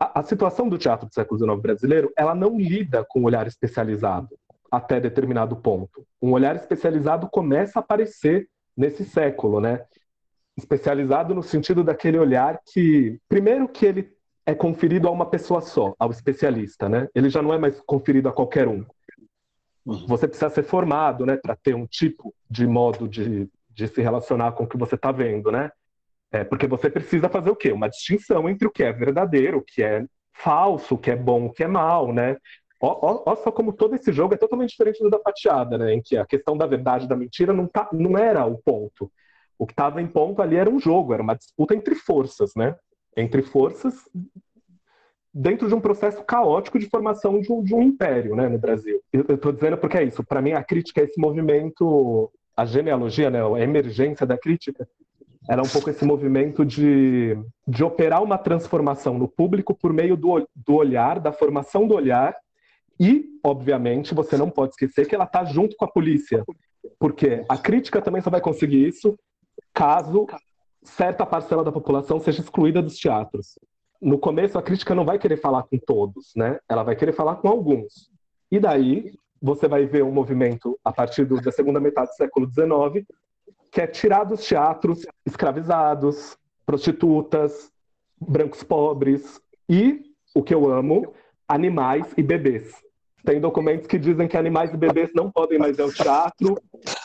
[0.00, 3.46] A, a situação do teatro do século XIX brasileiro, ela não lida com o olhar
[3.46, 4.30] especializado
[4.70, 6.06] até determinado ponto.
[6.20, 9.84] Um olhar especializado começa a aparecer nesse século, né?
[10.56, 14.12] Especializado no sentido daquele olhar que, primeiro, que ele
[14.44, 17.08] é conferido a uma pessoa só, ao especialista, né?
[17.14, 18.84] Ele já não é mais conferido a qualquer um.
[19.84, 20.06] Uhum.
[20.06, 24.52] Você precisa ser formado, né, para ter um tipo de modo de, de se relacionar
[24.52, 25.70] com o que você está vendo, né?
[26.30, 27.72] É, porque você precisa fazer o quê?
[27.72, 31.46] Uma distinção entre o que é verdadeiro, o que é falso, o que é bom,
[31.46, 32.36] o que é mal, né?
[32.84, 35.94] Olha só como todo esse jogo é totalmente diferente do da fatiada, né?
[35.94, 39.10] Em que a questão da verdade e da mentira não, tá, não era o ponto.
[39.56, 42.74] O que estava em ponto ali era um jogo, era uma disputa entre forças, né?
[43.16, 43.94] Entre forças
[45.32, 49.00] dentro de um processo caótico de formação de um, de um império né, no Brasil.
[49.12, 50.22] Eu estou dizendo porque é isso.
[50.22, 54.86] Para mim, a crítica é esse movimento, a genealogia, né, a emergência da crítica,
[55.48, 60.46] era um pouco esse movimento de, de operar uma transformação no público por meio do,
[60.54, 62.36] do olhar, da formação do olhar,
[63.02, 66.44] e, obviamente, você não pode esquecer que ela está junto com a polícia,
[66.98, 69.18] porque a crítica também só vai conseguir isso
[69.74, 70.26] caso
[70.82, 73.54] certa parcela da população seja excluída dos teatros
[74.02, 76.58] no começo a crítica não vai querer falar com todos, né?
[76.68, 78.10] Ela vai querer falar com alguns.
[78.50, 83.06] E daí você vai ver um movimento a partir da segunda metade do século XIX
[83.70, 86.36] que é tirar dos teatros escravizados,
[86.66, 87.70] prostitutas,
[88.20, 90.02] brancos pobres e
[90.34, 91.14] o que eu amo,
[91.48, 92.74] animais e bebês.
[93.24, 96.60] Tem documentos que dizem que animais e bebês não podem mais ir ao teatro,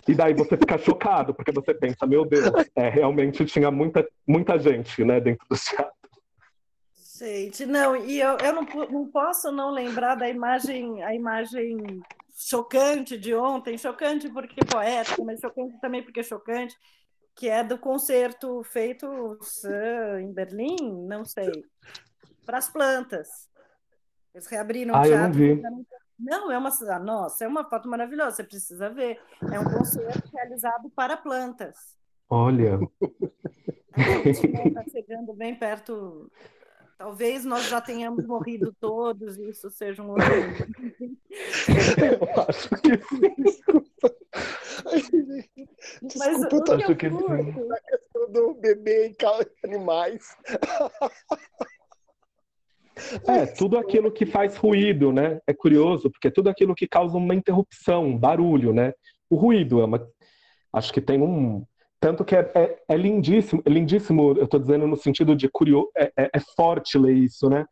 [0.07, 4.57] e daí você fica chocado, porque você pensa, meu Deus, é, realmente tinha muita, muita
[4.57, 5.93] gente né, dentro do teatro.
[7.17, 12.01] Gente, não, e eu, eu não, não posso não lembrar da imagem, a imagem
[12.35, 16.75] chocante de ontem, chocante porque poética, mas chocante também porque chocante,
[17.35, 19.07] que é do concerto feito
[20.21, 21.51] em Berlim, não sei,
[22.45, 23.27] para as plantas.
[24.33, 25.39] Eles reabriram ah, o teatro.
[26.19, 29.19] Não, é uma nossa, é uma foto maravilhosa, você precisa ver.
[29.51, 31.95] É um concerto realizado para plantas.
[32.29, 32.79] Olha.
[34.25, 36.29] Está chegando bem perto
[36.97, 40.25] Talvez nós já tenhamos morrido todos e isso seja um outro.
[42.01, 43.35] Eu acho que sim.
[43.37, 44.15] Desculpa.
[46.17, 47.71] Mas acho que sim.
[47.71, 49.15] A questão do bebê e
[49.63, 50.35] animais.
[53.27, 55.39] É, tudo aquilo que faz ruído, né?
[55.47, 58.93] É curioso, porque tudo aquilo que causa uma interrupção, um barulho, né?
[59.29, 60.07] O ruído é uma.
[60.73, 61.63] Acho que tem um,
[61.99, 65.89] tanto que é, é, é lindíssimo, é lindíssimo, eu estou dizendo no sentido de curioso,
[65.95, 67.65] é, é, é, forte ler isso, né?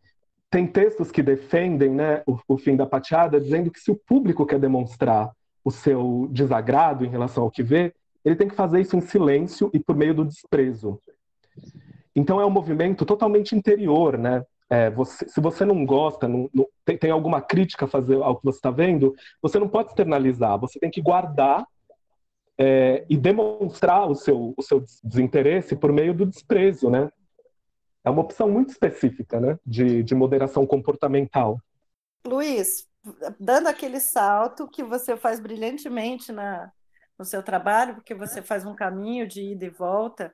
[0.55, 4.45] tem textos que defendem né, o, o fim da pateada, dizendo que se o público
[4.45, 5.29] quer demonstrar
[5.65, 9.69] o seu desagrado em relação ao que vê, ele tem que fazer isso em silêncio
[9.73, 10.97] e por meio do desprezo.
[12.15, 14.45] Então é um movimento totalmente interior, né?
[14.69, 18.37] É, você, se você não gosta, não, não, tem, tem, alguma crítica a fazer ao
[18.37, 21.65] que você está vendo, você não pode externalizar, você tem que guardar
[22.57, 27.11] é, e demonstrar o seu, o seu desinteresse por meio do desprezo, né?
[28.03, 31.59] É uma opção muito específica, né, de, de moderação comportamental.
[32.25, 32.87] Luiz,
[33.39, 36.71] dando aquele salto que você faz brilhantemente na,
[37.17, 40.31] no seu trabalho, porque você faz um caminho de ida e volta,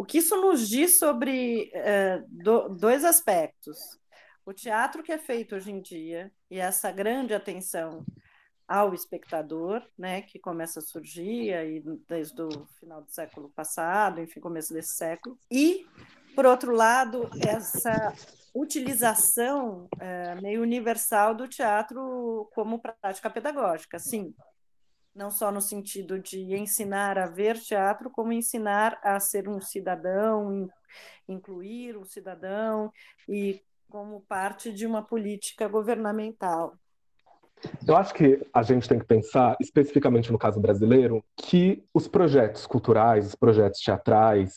[0.00, 3.76] o que isso nos diz sobre é, do, dois aspectos?
[4.46, 8.02] O teatro que é feito hoje em dia e essa grande atenção
[8.66, 14.40] ao espectador, né, que começa a surgir aí desde o final do século passado, enfim,
[14.40, 15.86] começo desse século, e,
[16.34, 18.14] por outro lado, essa
[18.54, 24.34] utilização é, meio universal do teatro como prática pedagógica, sim,
[25.14, 30.68] não só no sentido de ensinar a ver teatro, como ensinar a ser um cidadão,
[31.28, 32.92] incluir o cidadão
[33.28, 36.74] e como parte de uma política governamental.
[37.86, 42.66] Eu acho que a gente tem que pensar, especificamente no caso brasileiro, que os projetos
[42.66, 44.54] culturais, os projetos teatrais,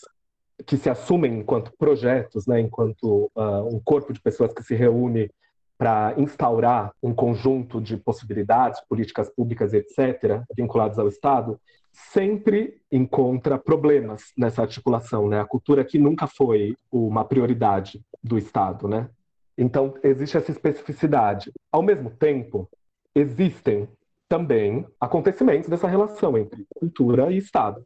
[0.65, 5.29] que se assumem enquanto projetos, né, enquanto uh, um corpo de pessoas que se reúne
[5.77, 11.59] para instaurar um conjunto de possibilidades, políticas públicas, etc., vinculados ao Estado,
[11.91, 15.27] sempre encontra problemas nessa articulação.
[15.27, 15.39] Né?
[15.39, 18.87] A cultura aqui nunca foi uma prioridade do Estado.
[18.87, 19.09] Né?
[19.57, 21.51] Então, existe essa especificidade.
[21.71, 22.69] Ao mesmo tempo,
[23.13, 23.87] existem
[24.27, 27.85] também acontecimentos dessa relação entre cultura e Estado.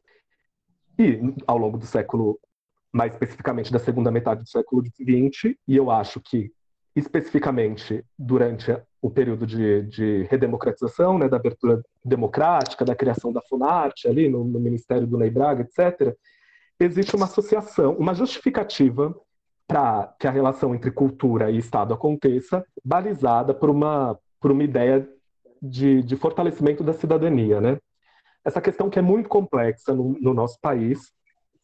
[0.98, 2.40] E, ao longo do século,
[2.92, 6.52] mais especificamente da segunda metade do século XX, e eu acho que
[6.98, 14.08] especificamente durante o período de, de redemocratização, né, da abertura democrática, da criação da Funarte,
[14.08, 16.16] ali no, no Ministério do Ney Braga, etc.,
[16.80, 19.16] existe uma associação, uma justificativa
[19.68, 25.08] para que a relação entre cultura e Estado aconteça, balizada por uma, por uma ideia
[25.62, 27.78] de, de fortalecimento da cidadania, né?
[28.44, 31.12] Essa questão que é muito complexa no, no nosso país,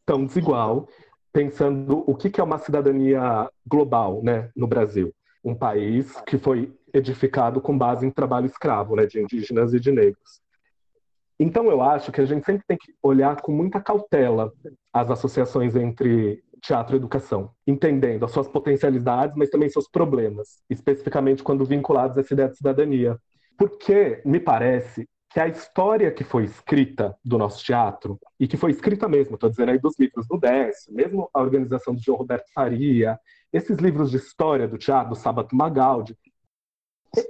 [0.05, 0.87] tão desigual,
[1.31, 5.13] pensando o que, que é uma cidadania global, né, no Brasil,
[5.43, 9.91] um país que foi edificado com base em trabalho escravo, né, de indígenas e de
[9.91, 10.41] negros.
[11.39, 14.53] Então eu acho que a gente sempre tem que olhar com muita cautela
[14.93, 21.43] as associações entre teatro e educação, entendendo as suas potencialidades, mas também seus problemas, especificamente
[21.43, 23.19] quando vinculados a essa ideia de cidadania.
[23.57, 28.71] Porque me parece que a história que foi escrita do nosso teatro, e que foi
[28.71, 32.45] escrita mesmo, estou dizendo aí dos livros do Décio, mesmo a organização do João Roberto
[32.53, 33.19] Faria,
[33.53, 36.17] esses livros de história do teatro, do Magaldi,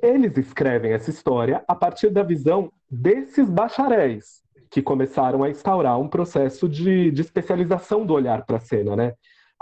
[0.01, 6.07] eles escrevem essa história a partir da visão desses bacharéis que começaram a instaurar um
[6.07, 9.13] processo de, de especialização do olhar para a cena, né?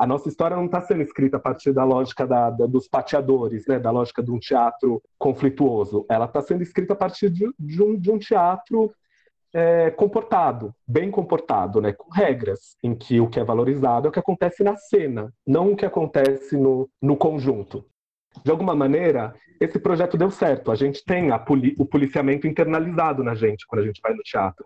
[0.02, 3.68] a nossa história não está sendo escrita a partir da lógica da, da, dos pateadores,
[3.68, 6.08] né, da lógica de um teatro conflituoso.
[6.10, 8.92] Ela está sendo escrita a partir de, de, um, de um, teatro
[9.54, 14.12] é, comportado, bem comportado, né, com regras, em que o que é valorizado é o
[14.12, 17.86] que acontece na cena, não o que acontece no, no conjunto.
[18.44, 20.72] De alguma maneira, esse projeto deu certo.
[20.72, 24.66] A gente tem poli o policiamento internalizado na gente quando a gente vai no teatro.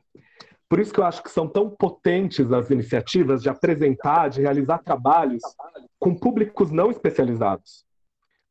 [0.69, 4.79] Por isso que eu acho que são tão potentes as iniciativas de apresentar, de realizar
[4.79, 5.41] trabalhos
[5.99, 7.85] com públicos não especializados.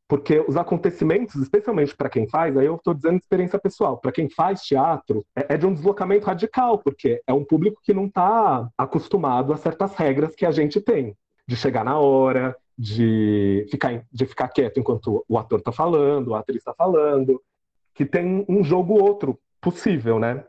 [0.06, 4.28] Porque os acontecimentos, especialmente para quem faz, aí eu estou dizendo experiência pessoal, para quem
[4.28, 8.68] faz teatro, é, é, de um deslocamento radical, porque é um público que não está
[8.76, 11.16] acostumado a certas regras que a gente tem,
[11.48, 16.40] de chegar na hora, de ficar, de ficar quieto enquanto o ator está falando, a
[16.40, 17.40] atriz está falando,
[17.94, 20.44] que tem um jogo outro possível, né?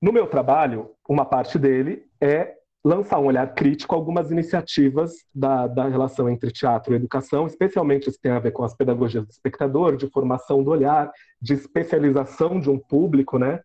[0.00, 5.66] No meu trabalho, uma parte dele é lançar um olhar crítico a algumas iniciativas da,
[5.66, 9.30] da relação entre teatro e educação, especialmente isso tem a ver com as pedagogias do
[9.30, 11.10] espectador, de formação do olhar,
[11.40, 13.60] de especialização de um público, né?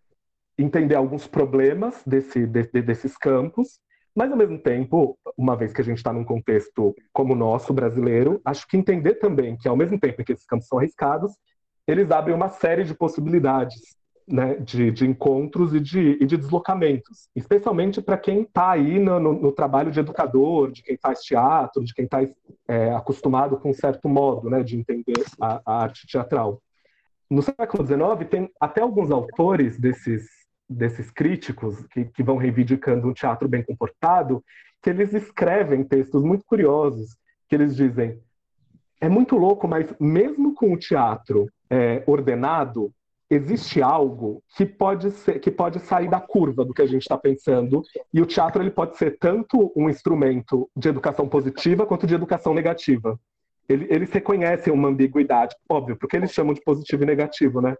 [0.57, 3.79] entender alguns problemas desse, de, desses campos,
[4.15, 7.73] mas ao mesmo tempo, uma vez que a gente está num contexto como o nosso,
[7.73, 11.33] brasileiro, acho que entender também que ao mesmo tempo que esses campos são arriscados,
[11.87, 13.98] eles abrem uma série de possibilidades
[14.29, 19.19] né, de, de, encontros e de, e de deslocamentos, especialmente para quem está aí no,
[19.19, 22.19] no, no, trabalho de educador, de quem faz teatro, de quem está
[22.67, 26.61] é, acostumado com um certo modo né, de entender a, a arte teatral.
[27.29, 30.27] No século XIX, tem até alguns autores desses,
[30.69, 34.43] desses críticos que, que vão reivindicando um teatro bem comportado,
[34.81, 37.17] que eles escrevem textos muito curiosos,
[37.47, 38.21] que eles dizem
[39.01, 42.91] é muito louco, mas mesmo com o teatro é, ordenado,
[43.29, 47.17] existe algo que pode ser, que pode sair da curva do que a gente está
[47.17, 47.83] pensando.
[48.13, 52.53] E o teatro ele pode ser tanto um instrumento de educação positiva quanto de educação
[52.53, 53.19] negativa.
[53.67, 57.77] Ele, eles reconhecem uma ambiguidade, óbvio, porque eles chamam de positivo e negativo, né?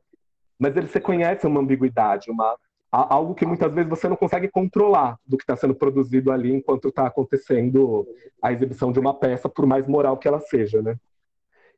[0.60, 2.56] Mas eles reconhecem uma ambiguidade, uma
[2.92, 6.88] algo que muitas vezes você não consegue controlar do que está sendo produzido ali enquanto
[6.88, 8.08] está acontecendo
[8.42, 10.96] a exibição de uma peça, por mais moral que ela seja, né?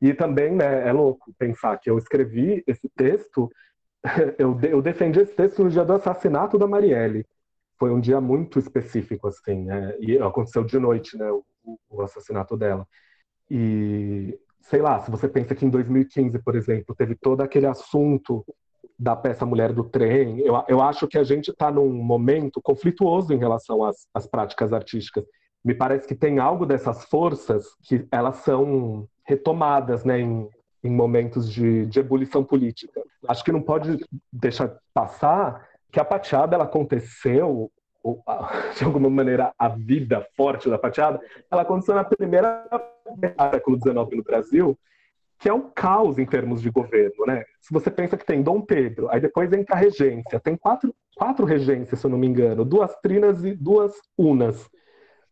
[0.01, 3.49] E também, né, é louco pensar que eu escrevi esse texto,
[4.39, 7.25] eu, eu defendi esse texto no dia do assassinato da Marielle.
[7.77, 9.95] Foi um dia muito específico, assim, né?
[9.99, 11.43] e aconteceu de noite, né, o,
[11.89, 12.87] o assassinato dela.
[13.49, 18.45] E, sei lá, se você pensa que em 2015, por exemplo, teve todo aquele assunto
[18.97, 23.33] da peça Mulher do Trem, eu, eu acho que a gente está num momento conflituoso
[23.33, 25.25] em relação às, às práticas artísticas.
[25.63, 30.49] Me parece que tem algo dessas forças que elas são retomadas né, em,
[30.83, 33.01] em momentos de, de, ebulição política.
[33.29, 33.97] Acho que não pode
[34.31, 37.71] deixar passar que a pateada ela aconteceu,
[38.03, 38.23] ou,
[38.75, 44.17] de alguma maneira, a vida forte da pateada, ela aconteceu na primeira do século XIX
[44.17, 44.79] no Brasil,
[45.39, 47.45] que é um caos em termos de governo, né?
[47.61, 51.45] Se você pensa que tem Dom Pedro, aí depois entra a regência, tem quatro, quatro
[51.45, 54.69] regências, se eu não me engano, duas trinas e duas unas.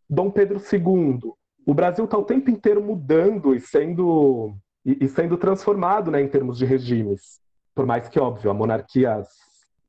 [0.10, 1.34] Dom Pedro II,
[1.66, 4.56] o Brasil está o tempo inteiro mudando e sendo,
[4.86, 7.40] e, e, sendo transformado né, em termos de regimes.
[7.76, 9.22] Por mais que, óbvio, a monarquia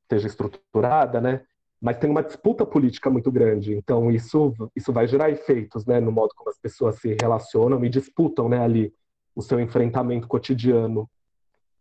[0.03, 1.41] esteja estruturada, né,
[1.81, 3.73] mas tem uma disputa política muito grande.
[3.73, 7.89] Então, isso, isso vai gerar efeitos né, no modo como as pessoas se relacionam e
[7.89, 8.93] disputam né, ali
[9.35, 11.09] o seu enfrentamento cotidiano.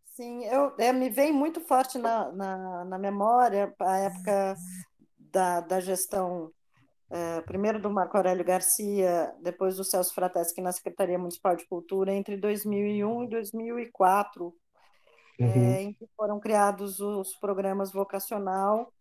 [0.07, 4.55] Sim, eu, é, me vem muito forte na, na, na memória a época
[5.18, 6.51] da, da gestão
[7.11, 12.12] é, primeiro do Marco Aurélio Garcia, depois do Celso Frateschi na Secretaria Municipal de Cultura,
[12.12, 14.54] entre 2001 e 2004,
[15.40, 15.50] é, uhum.
[15.50, 18.92] é, em que foram criados os programas vocacional,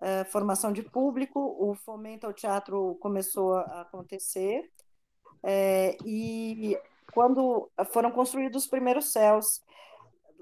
[0.00, 4.70] é, formação de público, o fomento ao teatro começou a acontecer,
[6.06, 6.78] e
[7.12, 9.60] quando foram construídos os primeiros céus,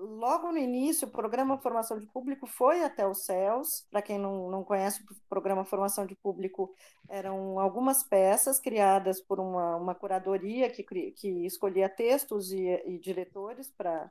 [0.00, 3.86] logo no início, o programa Formação de Público foi até os céus.
[3.90, 6.74] Para quem não, não conhece, o programa Formação de Público
[7.08, 13.70] eram algumas peças criadas por uma, uma curadoria que, que escolhia textos e, e diretores
[13.76, 14.10] para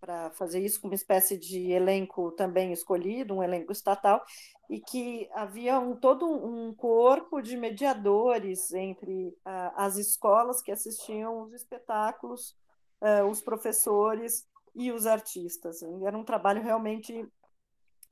[0.00, 4.24] para fazer isso com uma espécie de elenco também escolhido, um elenco estatal,
[4.70, 11.42] e que havia um, todo um corpo de mediadores entre uh, as escolas que assistiam
[11.42, 12.56] os espetáculos,
[13.00, 14.46] uh, os professores
[14.78, 15.82] e os artistas.
[15.82, 17.28] Era um trabalho realmente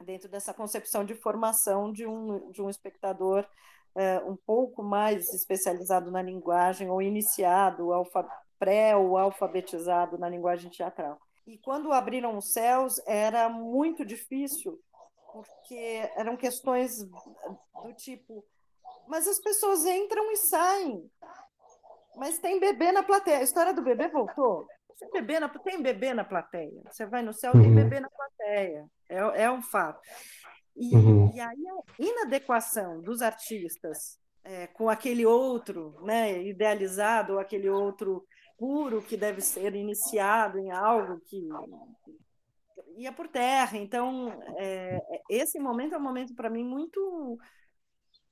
[0.04, 3.46] dentro dessa concepção de formação de um, de um espectador
[3.94, 10.68] é, um pouco mais especializado na linguagem ou iniciado, alfa, pré ou alfabetizado na linguagem
[10.68, 11.18] teatral.
[11.46, 14.78] E quando abriram os céus, era muito difícil,
[15.32, 18.44] porque eram questões do tipo:
[19.06, 21.10] mas as pessoas entram e saem,
[22.16, 23.38] mas tem bebê na plateia.
[23.38, 24.66] A história do bebê voltou?
[24.98, 26.82] Tem bebê na, tem bebê na plateia.
[26.90, 27.62] Você vai no céu, uhum.
[27.62, 28.86] tem bebê na plateia.
[29.08, 30.00] É, é um fato.
[30.74, 31.30] E, uhum.
[31.34, 38.24] e aí a inadequação dos artistas é, com aquele outro né, idealizado, ou aquele outro
[38.56, 41.48] puro que deve ser iniciado em algo que
[42.96, 43.76] ia por terra.
[43.76, 47.38] Então, é, esse momento é um momento para mim muito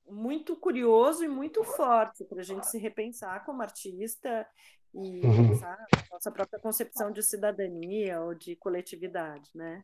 [0.07, 4.47] muito curioso e muito forte para a gente se repensar como artista
[4.95, 5.49] e uhum.
[5.49, 9.83] pensar nossa própria concepção de cidadania ou de coletividade, né?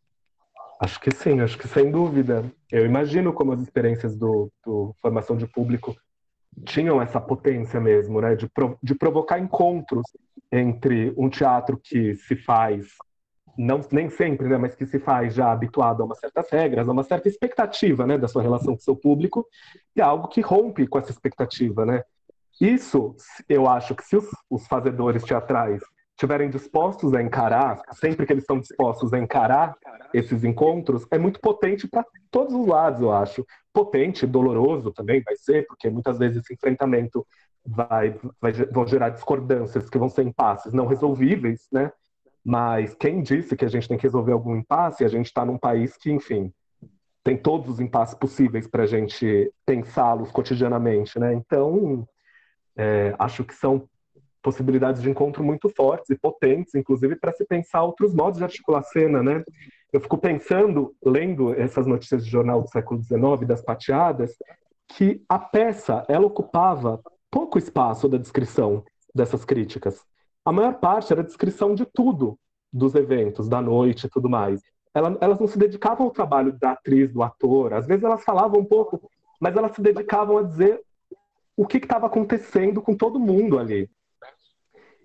[0.80, 2.44] Acho que sim, acho que sem dúvida.
[2.70, 5.94] Eu imagino como as experiências do, do formação de público
[6.64, 10.06] tinham essa potência mesmo, né, de, pro, de provocar encontros
[10.50, 12.88] entre um teatro que se faz
[13.56, 16.92] não nem sempre, né, mas que se faz já habituado a umas certas regras, a
[16.92, 19.46] uma certa expectativa, né, da sua relação com o seu público,
[19.94, 22.02] e algo que rompe com essa expectativa, né?
[22.60, 23.16] Isso,
[23.48, 28.42] eu acho que se os, os fazedores teatrais estiverem dispostos a encarar, sempre que eles
[28.42, 29.74] estão dispostos a encarar
[30.12, 33.46] esses encontros, é muito potente para todos os lados, eu acho.
[33.72, 37.26] Potente, doloroso também vai ser, porque muitas vezes esse enfrentamento
[37.64, 41.90] vai, vai vão gerar discordâncias que vão ser impasses não resolvíveis, né?
[42.44, 45.04] Mas quem disse que a gente tem que resolver algum impasse?
[45.04, 46.52] A gente está num país que, enfim,
[47.22, 51.32] tem todos os impasses possíveis para a gente pensá-los cotidianamente, né?
[51.34, 52.06] Então,
[52.80, 53.86] é, acho que são
[54.42, 58.78] possibilidades de encontro muito fortes e potentes, inclusive para se pensar outros modos de articular
[58.78, 59.44] a cena, né?
[59.92, 64.34] Eu fico pensando, lendo essas notícias de jornal do século XIX, das pateadas,
[64.88, 68.82] que a peça, ela ocupava pouco espaço da descrição
[69.14, 70.00] dessas críticas.
[70.42, 72.38] a maior parte era descrição de tudo
[72.72, 74.62] dos eventos, da noite e tudo mais.
[74.94, 77.74] Elas não se dedicavam ao trabalho da atriz, do ator.
[77.74, 80.80] Às vezes elas falavam um pouco, mas elas se dedicavam a dizer
[81.60, 83.86] o que estava acontecendo com todo mundo ali.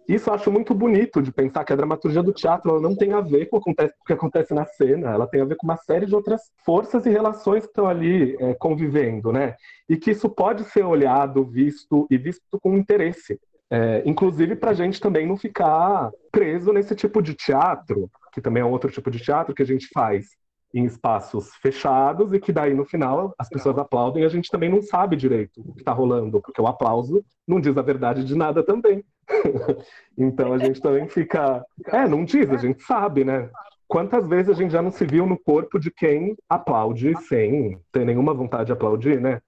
[0.08, 3.20] Isso eu acho muito bonito de pensar que a dramaturgia do teatro não tem a
[3.20, 3.74] ver com o
[4.06, 7.10] que acontece na cena, ela tem a ver com uma série de outras forças e
[7.10, 9.56] relações que estão ali é, convivendo, né?
[9.90, 13.38] E que isso pode ser olhado, visto e visto com interesse.
[13.70, 18.64] É, inclusive para a gente também não ficar preso nesse tipo de teatro, que também
[18.64, 20.28] é um outro tipo de teatro que a gente faz
[20.76, 24.70] em espaços fechados e que daí no final as pessoas aplaudem e a gente também
[24.70, 28.36] não sabe direito o que está rolando, porque o aplauso não diz a verdade de
[28.36, 29.02] nada também.
[30.18, 31.66] então a gente também fica.
[31.88, 33.50] É, não diz, a gente sabe, né?
[33.88, 38.06] Quantas vezes a gente já não se viu no corpo de quem aplaude sem ter
[38.06, 39.42] nenhuma vontade de aplaudir, né?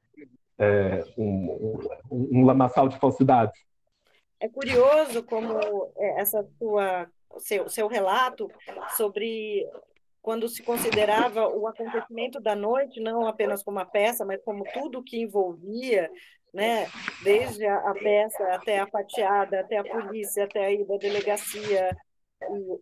[0.57, 3.59] É, um, um, um lamaçal de falsidades.
[4.39, 7.07] É curioso como é, essa sua
[7.39, 8.49] seu, seu relato
[8.95, 9.67] sobre
[10.28, 15.01] quando se considerava o acontecimento da noite não apenas como uma peça, mas como tudo
[15.01, 16.11] que envolvia,
[16.53, 16.86] né,
[17.23, 21.97] desde a, a peça até a fatiada, até a polícia, até a ida à delegacia,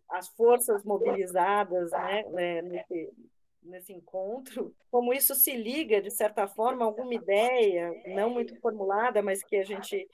[0.10, 3.14] as forças mobilizadas, né, né nesse,
[3.62, 9.22] nesse encontro, como isso se liga, de certa forma, a alguma ideia, não muito formulada,
[9.22, 10.08] mas que a gente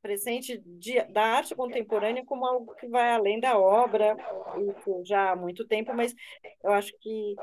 [0.00, 4.16] presente de, da arte contemporânea como algo que vai além da obra,
[4.56, 6.14] isso já há muito tempo, mas
[6.62, 7.34] eu acho que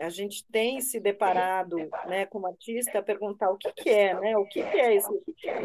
[0.00, 1.76] a gente tem se deparado,
[2.06, 5.22] né, como artista, a perguntar o que, que é, né, o que, que é isso?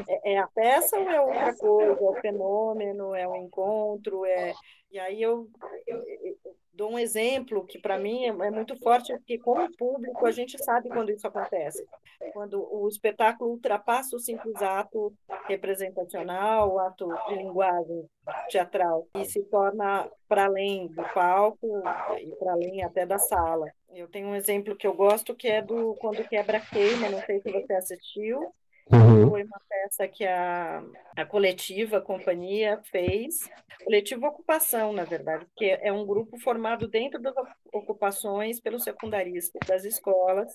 [0.08, 1.92] É, é a peça ou é outra coisa?
[1.92, 3.16] É o fenômeno?
[3.16, 4.26] É o encontro?
[4.26, 4.54] É...
[4.92, 5.48] E aí eu,
[5.86, 6.36] eu, eu
[6.80, 10.58] dou um exemplo que para mim é, é, muito forte, porque como público a gente
[10.64, 11.86] sabe quando isso acontece.
[12.32, 15.14] Quando o espetáculo ultrapassa o simples ato
[15.46, 18.10] representacional, o ato de linguagem
[18.50, 21.84] teatral, e se torna para além do palco
[22.18, 23.66] e para além até da sala.
[23.94, 27.42] Eu tenho um exemplo que eu gosto que é do Quando Quebra Queima, não sei
[27.42, 28.54] se você assistiu,
[28.92, 29.30] Uhum.
[29.30, 30.84] Foi uma peça que a,
[31.16, 33.50] a coletiva, a companhia, fez.
[33.84, 37.34] Coletiva Ocupação, na verdade, porque é um grupo formado dentro das
[37.72, 40.52] ocupações pelos secundaristas das escolas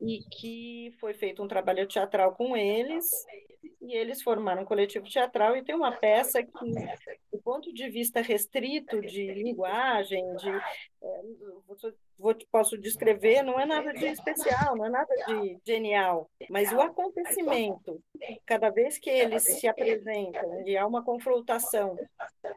[0.00, 3.08] e que foi feito um trabalho teatral com eles
[3.80, 6.52] e eles formaram um coletivo teatral e tem uma peça que,
[7.32, 11.22] do ponto de vista restrito de linguagem, de é,
[12.18, 16.80] vou, posso descrever, não é nada de especial, não é nada de genial, mas o
[16.80, 18.02] acontecimento,
[18.44, 21.96] cada vez que eles se apresentam e há uma confrontação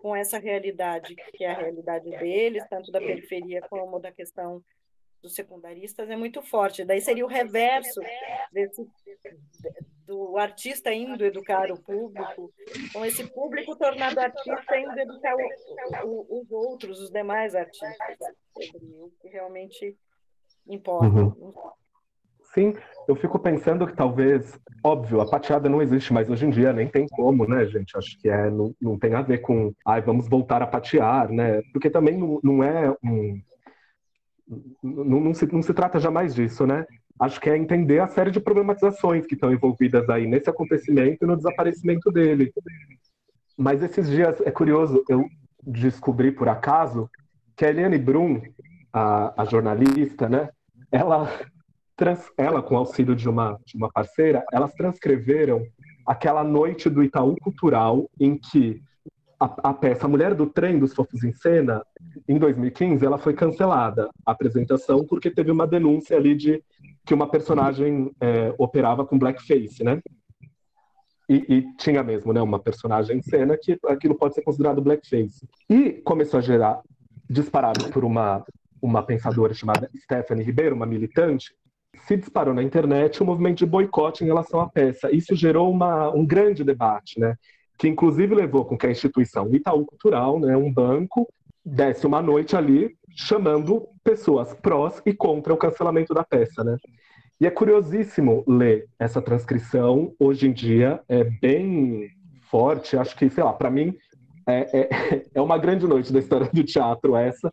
[0.01, 4.63] com essa realidade, que é a realidade deles, tanto da periferia como da questão
[5.21, 6.85] dos secundaristas, é muito forte.
[6.85, 8.01] Daí seria o reverso
[8.51, 8.87] desse,
[10.05, 12.51] do artista indo educar o público,
[12.93, 15.35] com esse público tornado artista indo educar
[16.03, 18.17] o, o, os outros, os demais artistas,
[18.55, 19.95] o que realmente
[20.67, 21.07] importa.
[21.07, 21.53] Uhum.
[22.53, 22.75] Sim,
[23.07, 26.87] eu fico pensando que talvez, óbvio, a pateada não existe mais hoje em dia, nem
[26.87, 27.95] tem como, né, gente?
[27.95, 31.61] Acho que é, não, não tem a ver com, ai, vamos voltar a patear, né?
[31.71, 33.39] Porque também não, não é um.
[34.81, 36.85] Não, não, se, não se trata jamais disso, né?
[37.19, 41.27] acho que é entender a série de problematizações que estão envolvidas aí nesse acontecimento e
[41.27, 42.53] no desaparecimento dele.
[43.57, 45.25] Mas esses dias, é curioso, eu
[45.61, 47.09] descobri por acaso
[47.57, 48.41] que a Eliane Brum,
[48.93, 50.49] a, a jornalista, né,
[50.89, 51.29] ela,
[51.97, 55.61] trans, ela, com auxílio de uma, de uma parceira, elas transcreveram
[56.05, 58.81] aquela noite do Itaú Cultural em que
[59.39, 61.81] a, a, peça Mulher do Trem dos Fofos em Cena,
[62.27, 66.61] em 2015, ela foi cancelada, a apresentação, porque teve uma denúncia ali de
[67.05, 70.01] que uma personagem é, operava com blackface, né?
[71.29, 75.47] E, e, tinha mesmo, né, uma personagem em cena que aquilo pode ser considerado blackface.
[75.69, 76.81] E começou a gerar,
[77.29, 78.43] disparado por uma,
[78.81, 81.53] uma pensadora chamada Stephanie Ribeiro, uma militante,
[82.07, 85.15] se disparou na internet um movimento de boicote em relação à peça.
[85.15, 87.35] Isso gerou uma, um grande debate, né?
[87.79, 91.27] Que inclusive levou com que a instituição Itaú Cultural, né, um banco,
[91.65, 96.77] desse uma noite ali chamando pessoas prós e contra o cancelamento da peça, né?
[97.41, 100.13] E é curiosíssimo ler essa transcrição.
[100.19, 102.09] Hoje em dia é bem
[102.49, 102.97] forte.
[102.97, 103.95] Acho que, sei lá, para mim
[104.45, 107.51] é, é, é, uma grande noite da história do teatro essa,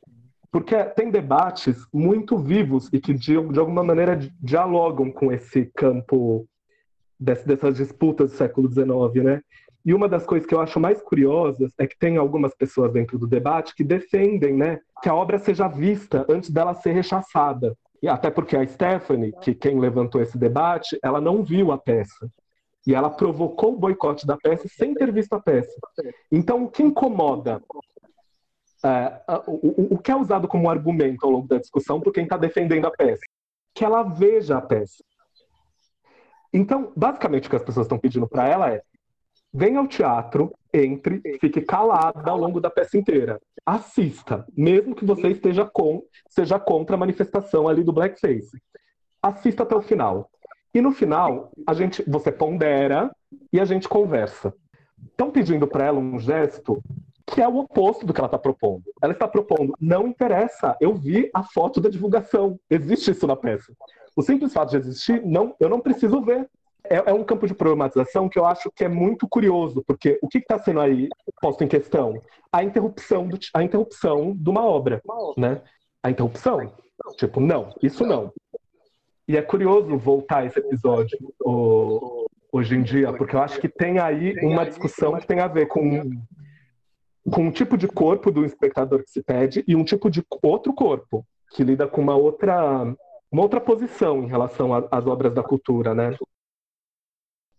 [0.50, 6.48] porque tem debates muito vivos e que de, de alguma maneira dialogam com esse campo
[7.18, 9.42] desse, dessas disputas do século XIX, né?
[9.86, 13.16] E uma das coisas que eu acho mais curiosas é que tem algumas pessoas dentro
[13.16, 17.78] do debate que defendem, né, que a obra seja vista antes dela ser rechaçada.
[18.02, 22.28] E até porque a Stephanie, que quem levantou esse debate, ela não viu a peça.
[22.84, 25.76] E ela provocou o boicote da peça sem ter visto a peça.
[26.32, 27.62] Então, o que incomoda
[28.84, 32.36] é, o, o, que é usado como argumento ao longo da discussão por quem está
[32.36, 33.22] defendendo a peça?
[33.72, 35.02] Que ela veja a peça.
[36.52, 38.82] Então, basicamente, o que as pessoas estão pedindo para ela é:
[39.56, 43.40] venha ao teatro, entre, fique calada ao longo da peça inteira.
[43.64, 48.60] Assista, mesmo que você esteja com, seja contra a manifestação ali do blackface.
[49.22, 50.28] Assista até o final.
[50.74, 53.10] E no final, a gente, você pondera
[53.50, 54.52] e a gente conversa.
[55.10, 56.82] Estão pedindo para ela um gesto
[57.26, 58.84] que é o oposto do que ela está propondo.
[59.02, 63.72] Ela está propondo, não interessa, eu vi a foto da divulgação, existe isso na peça.
[64.14, 66.48] O simples fato de existir, não, eu não preciso ver.
[66.90, 70.28] É, é um campo de problematização que eu acho que é muito curioso, porque o
[70.28, 71.08] que está sendo aí
[71.40, 72.20] posto em questão?
[72.52, 75.00] A interrupção, do, a interrupção de uma obra,
[75.36, 75.62] né?
[76.02, 76.72] A interrupção.
[77.16, 78.32] Tipo, não, isso não.
[79.28, 81.18] E é curioso voltar esse episódio
[82.52, 85.66] hoje em dia, porque eu acho que tem aí uma discussão que tem a ver
[85.66, 86.10] com
[87.30, 90.72] com um tipo de corpo do espectador que se pede e um tipo de outro
[90.72, 92.84] corpo que lida com uma outra
[93.30, 96.16] uma outra posição em relação às obras da cultura, né?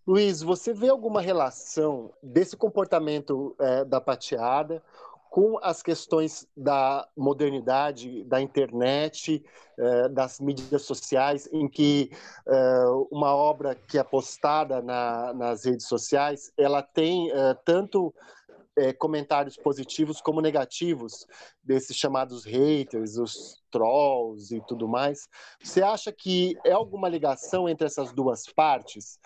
[0.07, 4.81] Luiz, você vê alguma relação desse comportamento é, da pateada
[5.29, 9.43] com as questões da modernidade, da internet,
[9.77, 12.09] é, das mídias sociais, em que
[12.47, 18.13] é, uma obra que é postada na, nas redes sociais, ela tem é, tanto
[18.99, 21.25] comentários positivos como negativos
[21.63, 25.27] desses chamados haters, os trolls e tudo mais.
[25.59, 29.17] Você acha que é alguma ligação entre essas duas partes?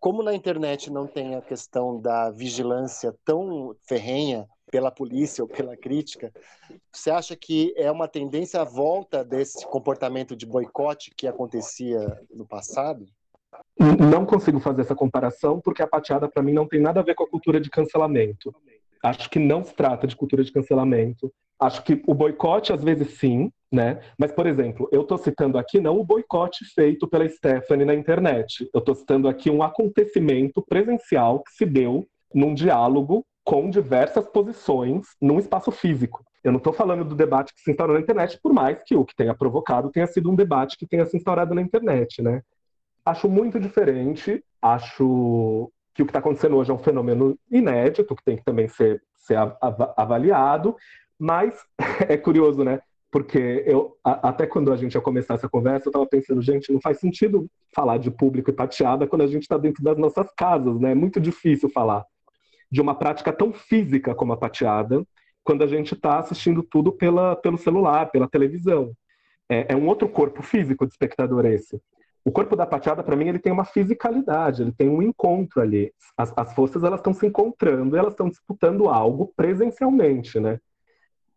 [0.00, 5.76] Como na internet não tem a questão da vigilância tão ferrenha pela polícia ou pela
[5.76, 6.32] crítica,
[6.92, 12.46] você acha que é uma tendência à volta desse comportamento de boicote que acontecia no
[12.46, 13.06] passado?
[13.78, 17.14] Não consigo fazer essa comparação porque a pateada para mim não tem nada a ver
[17.14, 18.54] com a cultura de cancelamento.
[19.02, 21.32] Acho que não se trata de cultura de cancelamento.
[21.60, 24.00] Acho que o boicote, às vezes, sim, né?
[24.16, 28.68] Mas, por exemplo, eu estou citando aqui não o boicote feito pela Stephanie na internet.
[28.72, 35.06] Eu estou citando aqui um acontecimento presencial que se deu num diálogo com diversas posições
[35.20, 36.22] num espaço físico.
[36.44, 39.04] Eu não estou falando do debate que se instaurou na internet, por mais que o
[39.04, 42.42] que tenha provocado tenha sido um debate que tenha se instaurado na internet, né?
[43.04, 44.44] Acho muito diferente.
[44.60, 48.68] Acho que o que está acontecendo hoje é um fenômeno inédito, que tem que também
[48.68, 49.36] ser, ser
[49.96, 50.76] avaliado,
[51.18, 51.60] mas
[52.08, 52.80] é curioso, né?
[53.10, 56.72] Porque eu, a, até quando a gente ia começar essa conversa, eu estava pensando, gente,
[56.72, 60.30] não faz sentido falar de público e tateada quando a gente está dentro das nossas
[60.36, 60.92] casas, né?
[60.92, 62.04] É muito difícil falar
[62.70, 65.04] de uma prática tão física como a pateada
[65.42, 68.92] quando a gente está assistindo tudo pela, pelo celular, pela televisão.
[69.50, 71.80] É, é um outro corpo físico de espectador esse
[72.28, 75.90] o corpo da pateada, para mim, ele tem uma fisicalidade, ele tem um encontro ali.
[76.14, 80.60] As, as forças elas estão se encontrando, elas estão disputando algo presencialmente, né?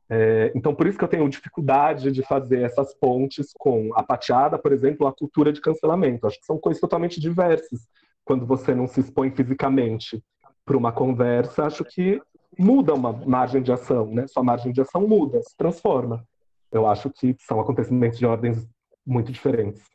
[0.09, 4.59] É, então, por isso que eu tenho dificuldade de fazer essas pontes com a pateada,
[4.59, 6.27] por exemplo, a cultura de cancelamento.
[6.27, 7.87] Acho que são coisas totalmente diversas.
[8.25, 10.21] Quando você não se expõe fisicamente
[10.65, 12.21] para uma conversa, acho que
[12.59, 14.27] muda uma margem de ação, né?
[14.27, 16.21] Sua margem de ação muda, se transforma.
[16.69, 18.67] Eu acho que são acontecimentos de ordens
[19.07, 19.90] muito diferentes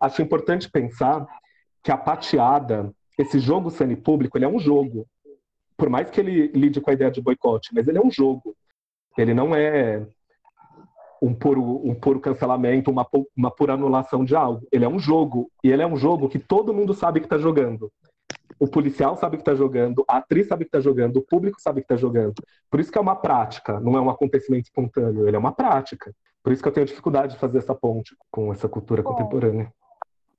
[0.00, 1.26] acho importante pensar
[1.82, 3.70] que a pateada, esse jogo
[4.02, 5.06] público, ele é um jogo.
[5.76, 8.54] Por mais que ele lide com a ideia de boicote, mas ele é um jogo.
[9.16, 10.06] Ele não é
[11.22, 14.66] um puro, um puro cancelamento, uma, uma pura anulação de algo.
[14.72, 15.50] Ele é um jogo.
[15.62, 17.92] E ele é um jogo que todo mundo sabe que está jogando.
[18.58, 21.80] O policial sabe que está jogando, a atriz sabe que está jogando, o público sabe
[21.80, 22.34] que está jogando.
[22.70, 26.14] Por isso que é uma prática, não é um acontecimento espontâneo, ele é uma prática.
[26.42, 29.72] Por isso que eu tenho dificuldade de fazer essa ponte com essa cultura Bom, contemporânea.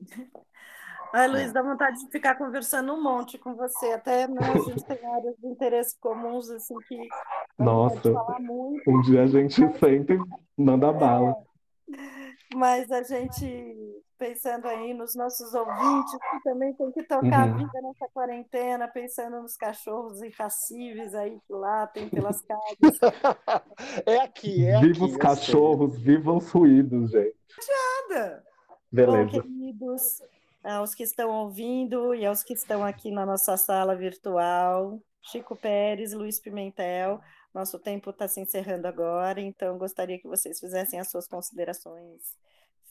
[1.13, 1.53] Ai, Luiz, é.
[1.53, 3.87] dá vontade de ficar conversando um monte com você.
[3.91, 6.97] Até né, a gente tem áreas de interesse comuns, assim, que.
[7.59, 8.09] Nossa,
[8.87, 10.19] um dia a gente senta e
[10.57, 11.35] manda é, bala.
[12.55, 17.55] Mas a gente, pensando aí nos nossos ouvintes, que também tem que tocar uhum.
[17.55, 22.99] a vida nessa quarentena, pensando nos cachorros irracíveis aí que lá tem pelas casas.
[24.05, 25.13] é aqui, é Viva aqui.
[25.13, 27.35] os cachorros, vivam os ruídos, gente.
[28.09, 28.50] Nada.
[28.91, 29.41] Beleza.
[29.41, 30.21] Bom, queridos,
[30.63, 36.13] aos que estão ouvindo e aos que estão aqui na nossa sala virtual, Chico Pérez,
[36.13, 37.21] Luiz Pimentel,
[37.53, 42.37] nosso tempo está se encerrando agora, então gostaria que vocês fizessem as suas considerações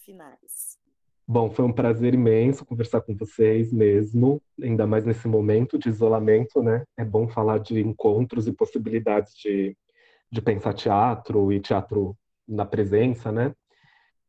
[0.04, 0.78] finais.
[1.26, 6.62] Bom, foi um prazer imenso conversar com vocês mesmo, ainda mais nesse momento de isolamento,
[6.62, 6.82] né?
[6.96, 9.76] É bom falar de encontros e possibilidades de,
[10.30, 12.16] de pensar teatro e teatro
[12.48, 13.54] na presença, né?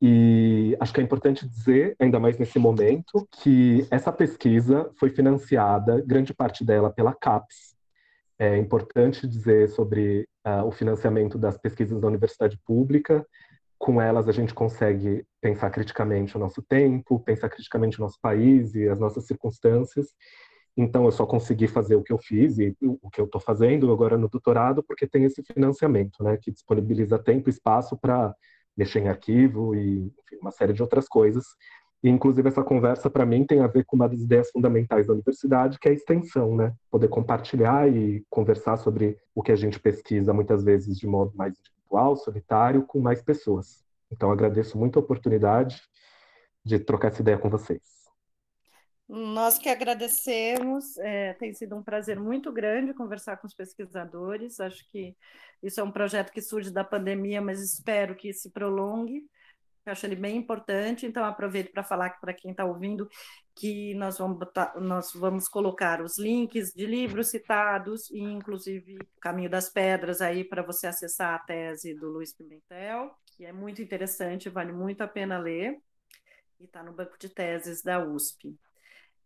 [0.02, 6.02] E acho que é importante dizer, ainda mais nesse momento, que essa pesquisa foi financiada,
[6.02, 7.76] grande parte dela, pela CAPES.
[8.40, 13.24] É importante dizer sobre uh, o financiamento das pesquisas da universidade pública.
[13.78, 18.74] Com elas, a gente consegue pensar criticamente o nosso tempo, pensar criticamente o nosso país
[18.74, 20.08] e as nossas circunstâncias.
[20.76, 23.92] Então, eu só consegui fazer o que eu fiz e o que eu estou fazendo
[23.92, 28.34] agora no doutorado, porque tem esse financiamento, né, que disponibiliza tempo e espaço para
[28.78, 31.46] mexer em arquivo e enfim, uma série de outras coisas.
[32.04, 35.14] E, inclusive, essa conversa, para mim, tem a ver com uma das ideias fundamentais da
[35.14, 36.74] universidade, que é a extensão, né?
[36.90, 41.54] Poder compartilhar e conversar sobre o que a gente pesquisa, muitas vezes de modo mais
[41.60, 43.84] individual, solitário, com mais pessoas.
[44.12, 45.80] Então, agradeço muito a oportunidade
[46.66, 48.01] de trocar essa ideia com vocês.
[49.14, 54.58] Nós que agradecemos, é, tem sido um prazer muito grande conversar com os pesquisadores.
[54.62, 55.18] Acho que
[55.62, 59.28] isso é um projeto que surge da pandemia, mas espero que se prolongue.
[59.86, 63.10] Eu acho ele bem importante, então aproveito para falar para quem está ouvindo
[63.54, 69.50] que nós vamos, botar, nós vamos colocar os links de livros citados e inclusive Caminho
[69.50, 74.48] das Pedras aí para você acessar a tese do Luiz Pimentel, que é muito interessante,
[74.48, 75.78] vale muito a pena ler,
[76.62, 78.58] e está no banco de teses da USP.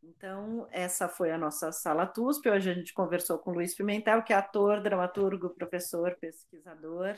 [0.08, 2.50] Então, essa foi a nossa sala TUSP.
[2.50, 7.16] Hoje a gente conversou com Luiz Pimentel, que é ator, dramaturgo, professor, pesquisador,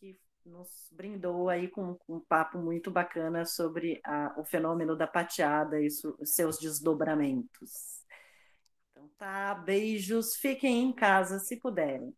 [0.00, 5.06] que nos brindou aí com, com um papo muito bacana sobre a, o fenômeno da
[5.06, 8.06] pateada e su, seus desdobramentos.
[8.90, 12.14] Então tá, beijos, fiquem em casa se puderem.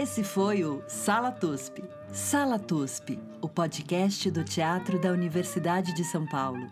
[0.00, 1.82] Esse foi o Sala TUSP.
[2.12, 6.70] Sala TUSP, o podcast do Teatro da Universidade de São Paulo.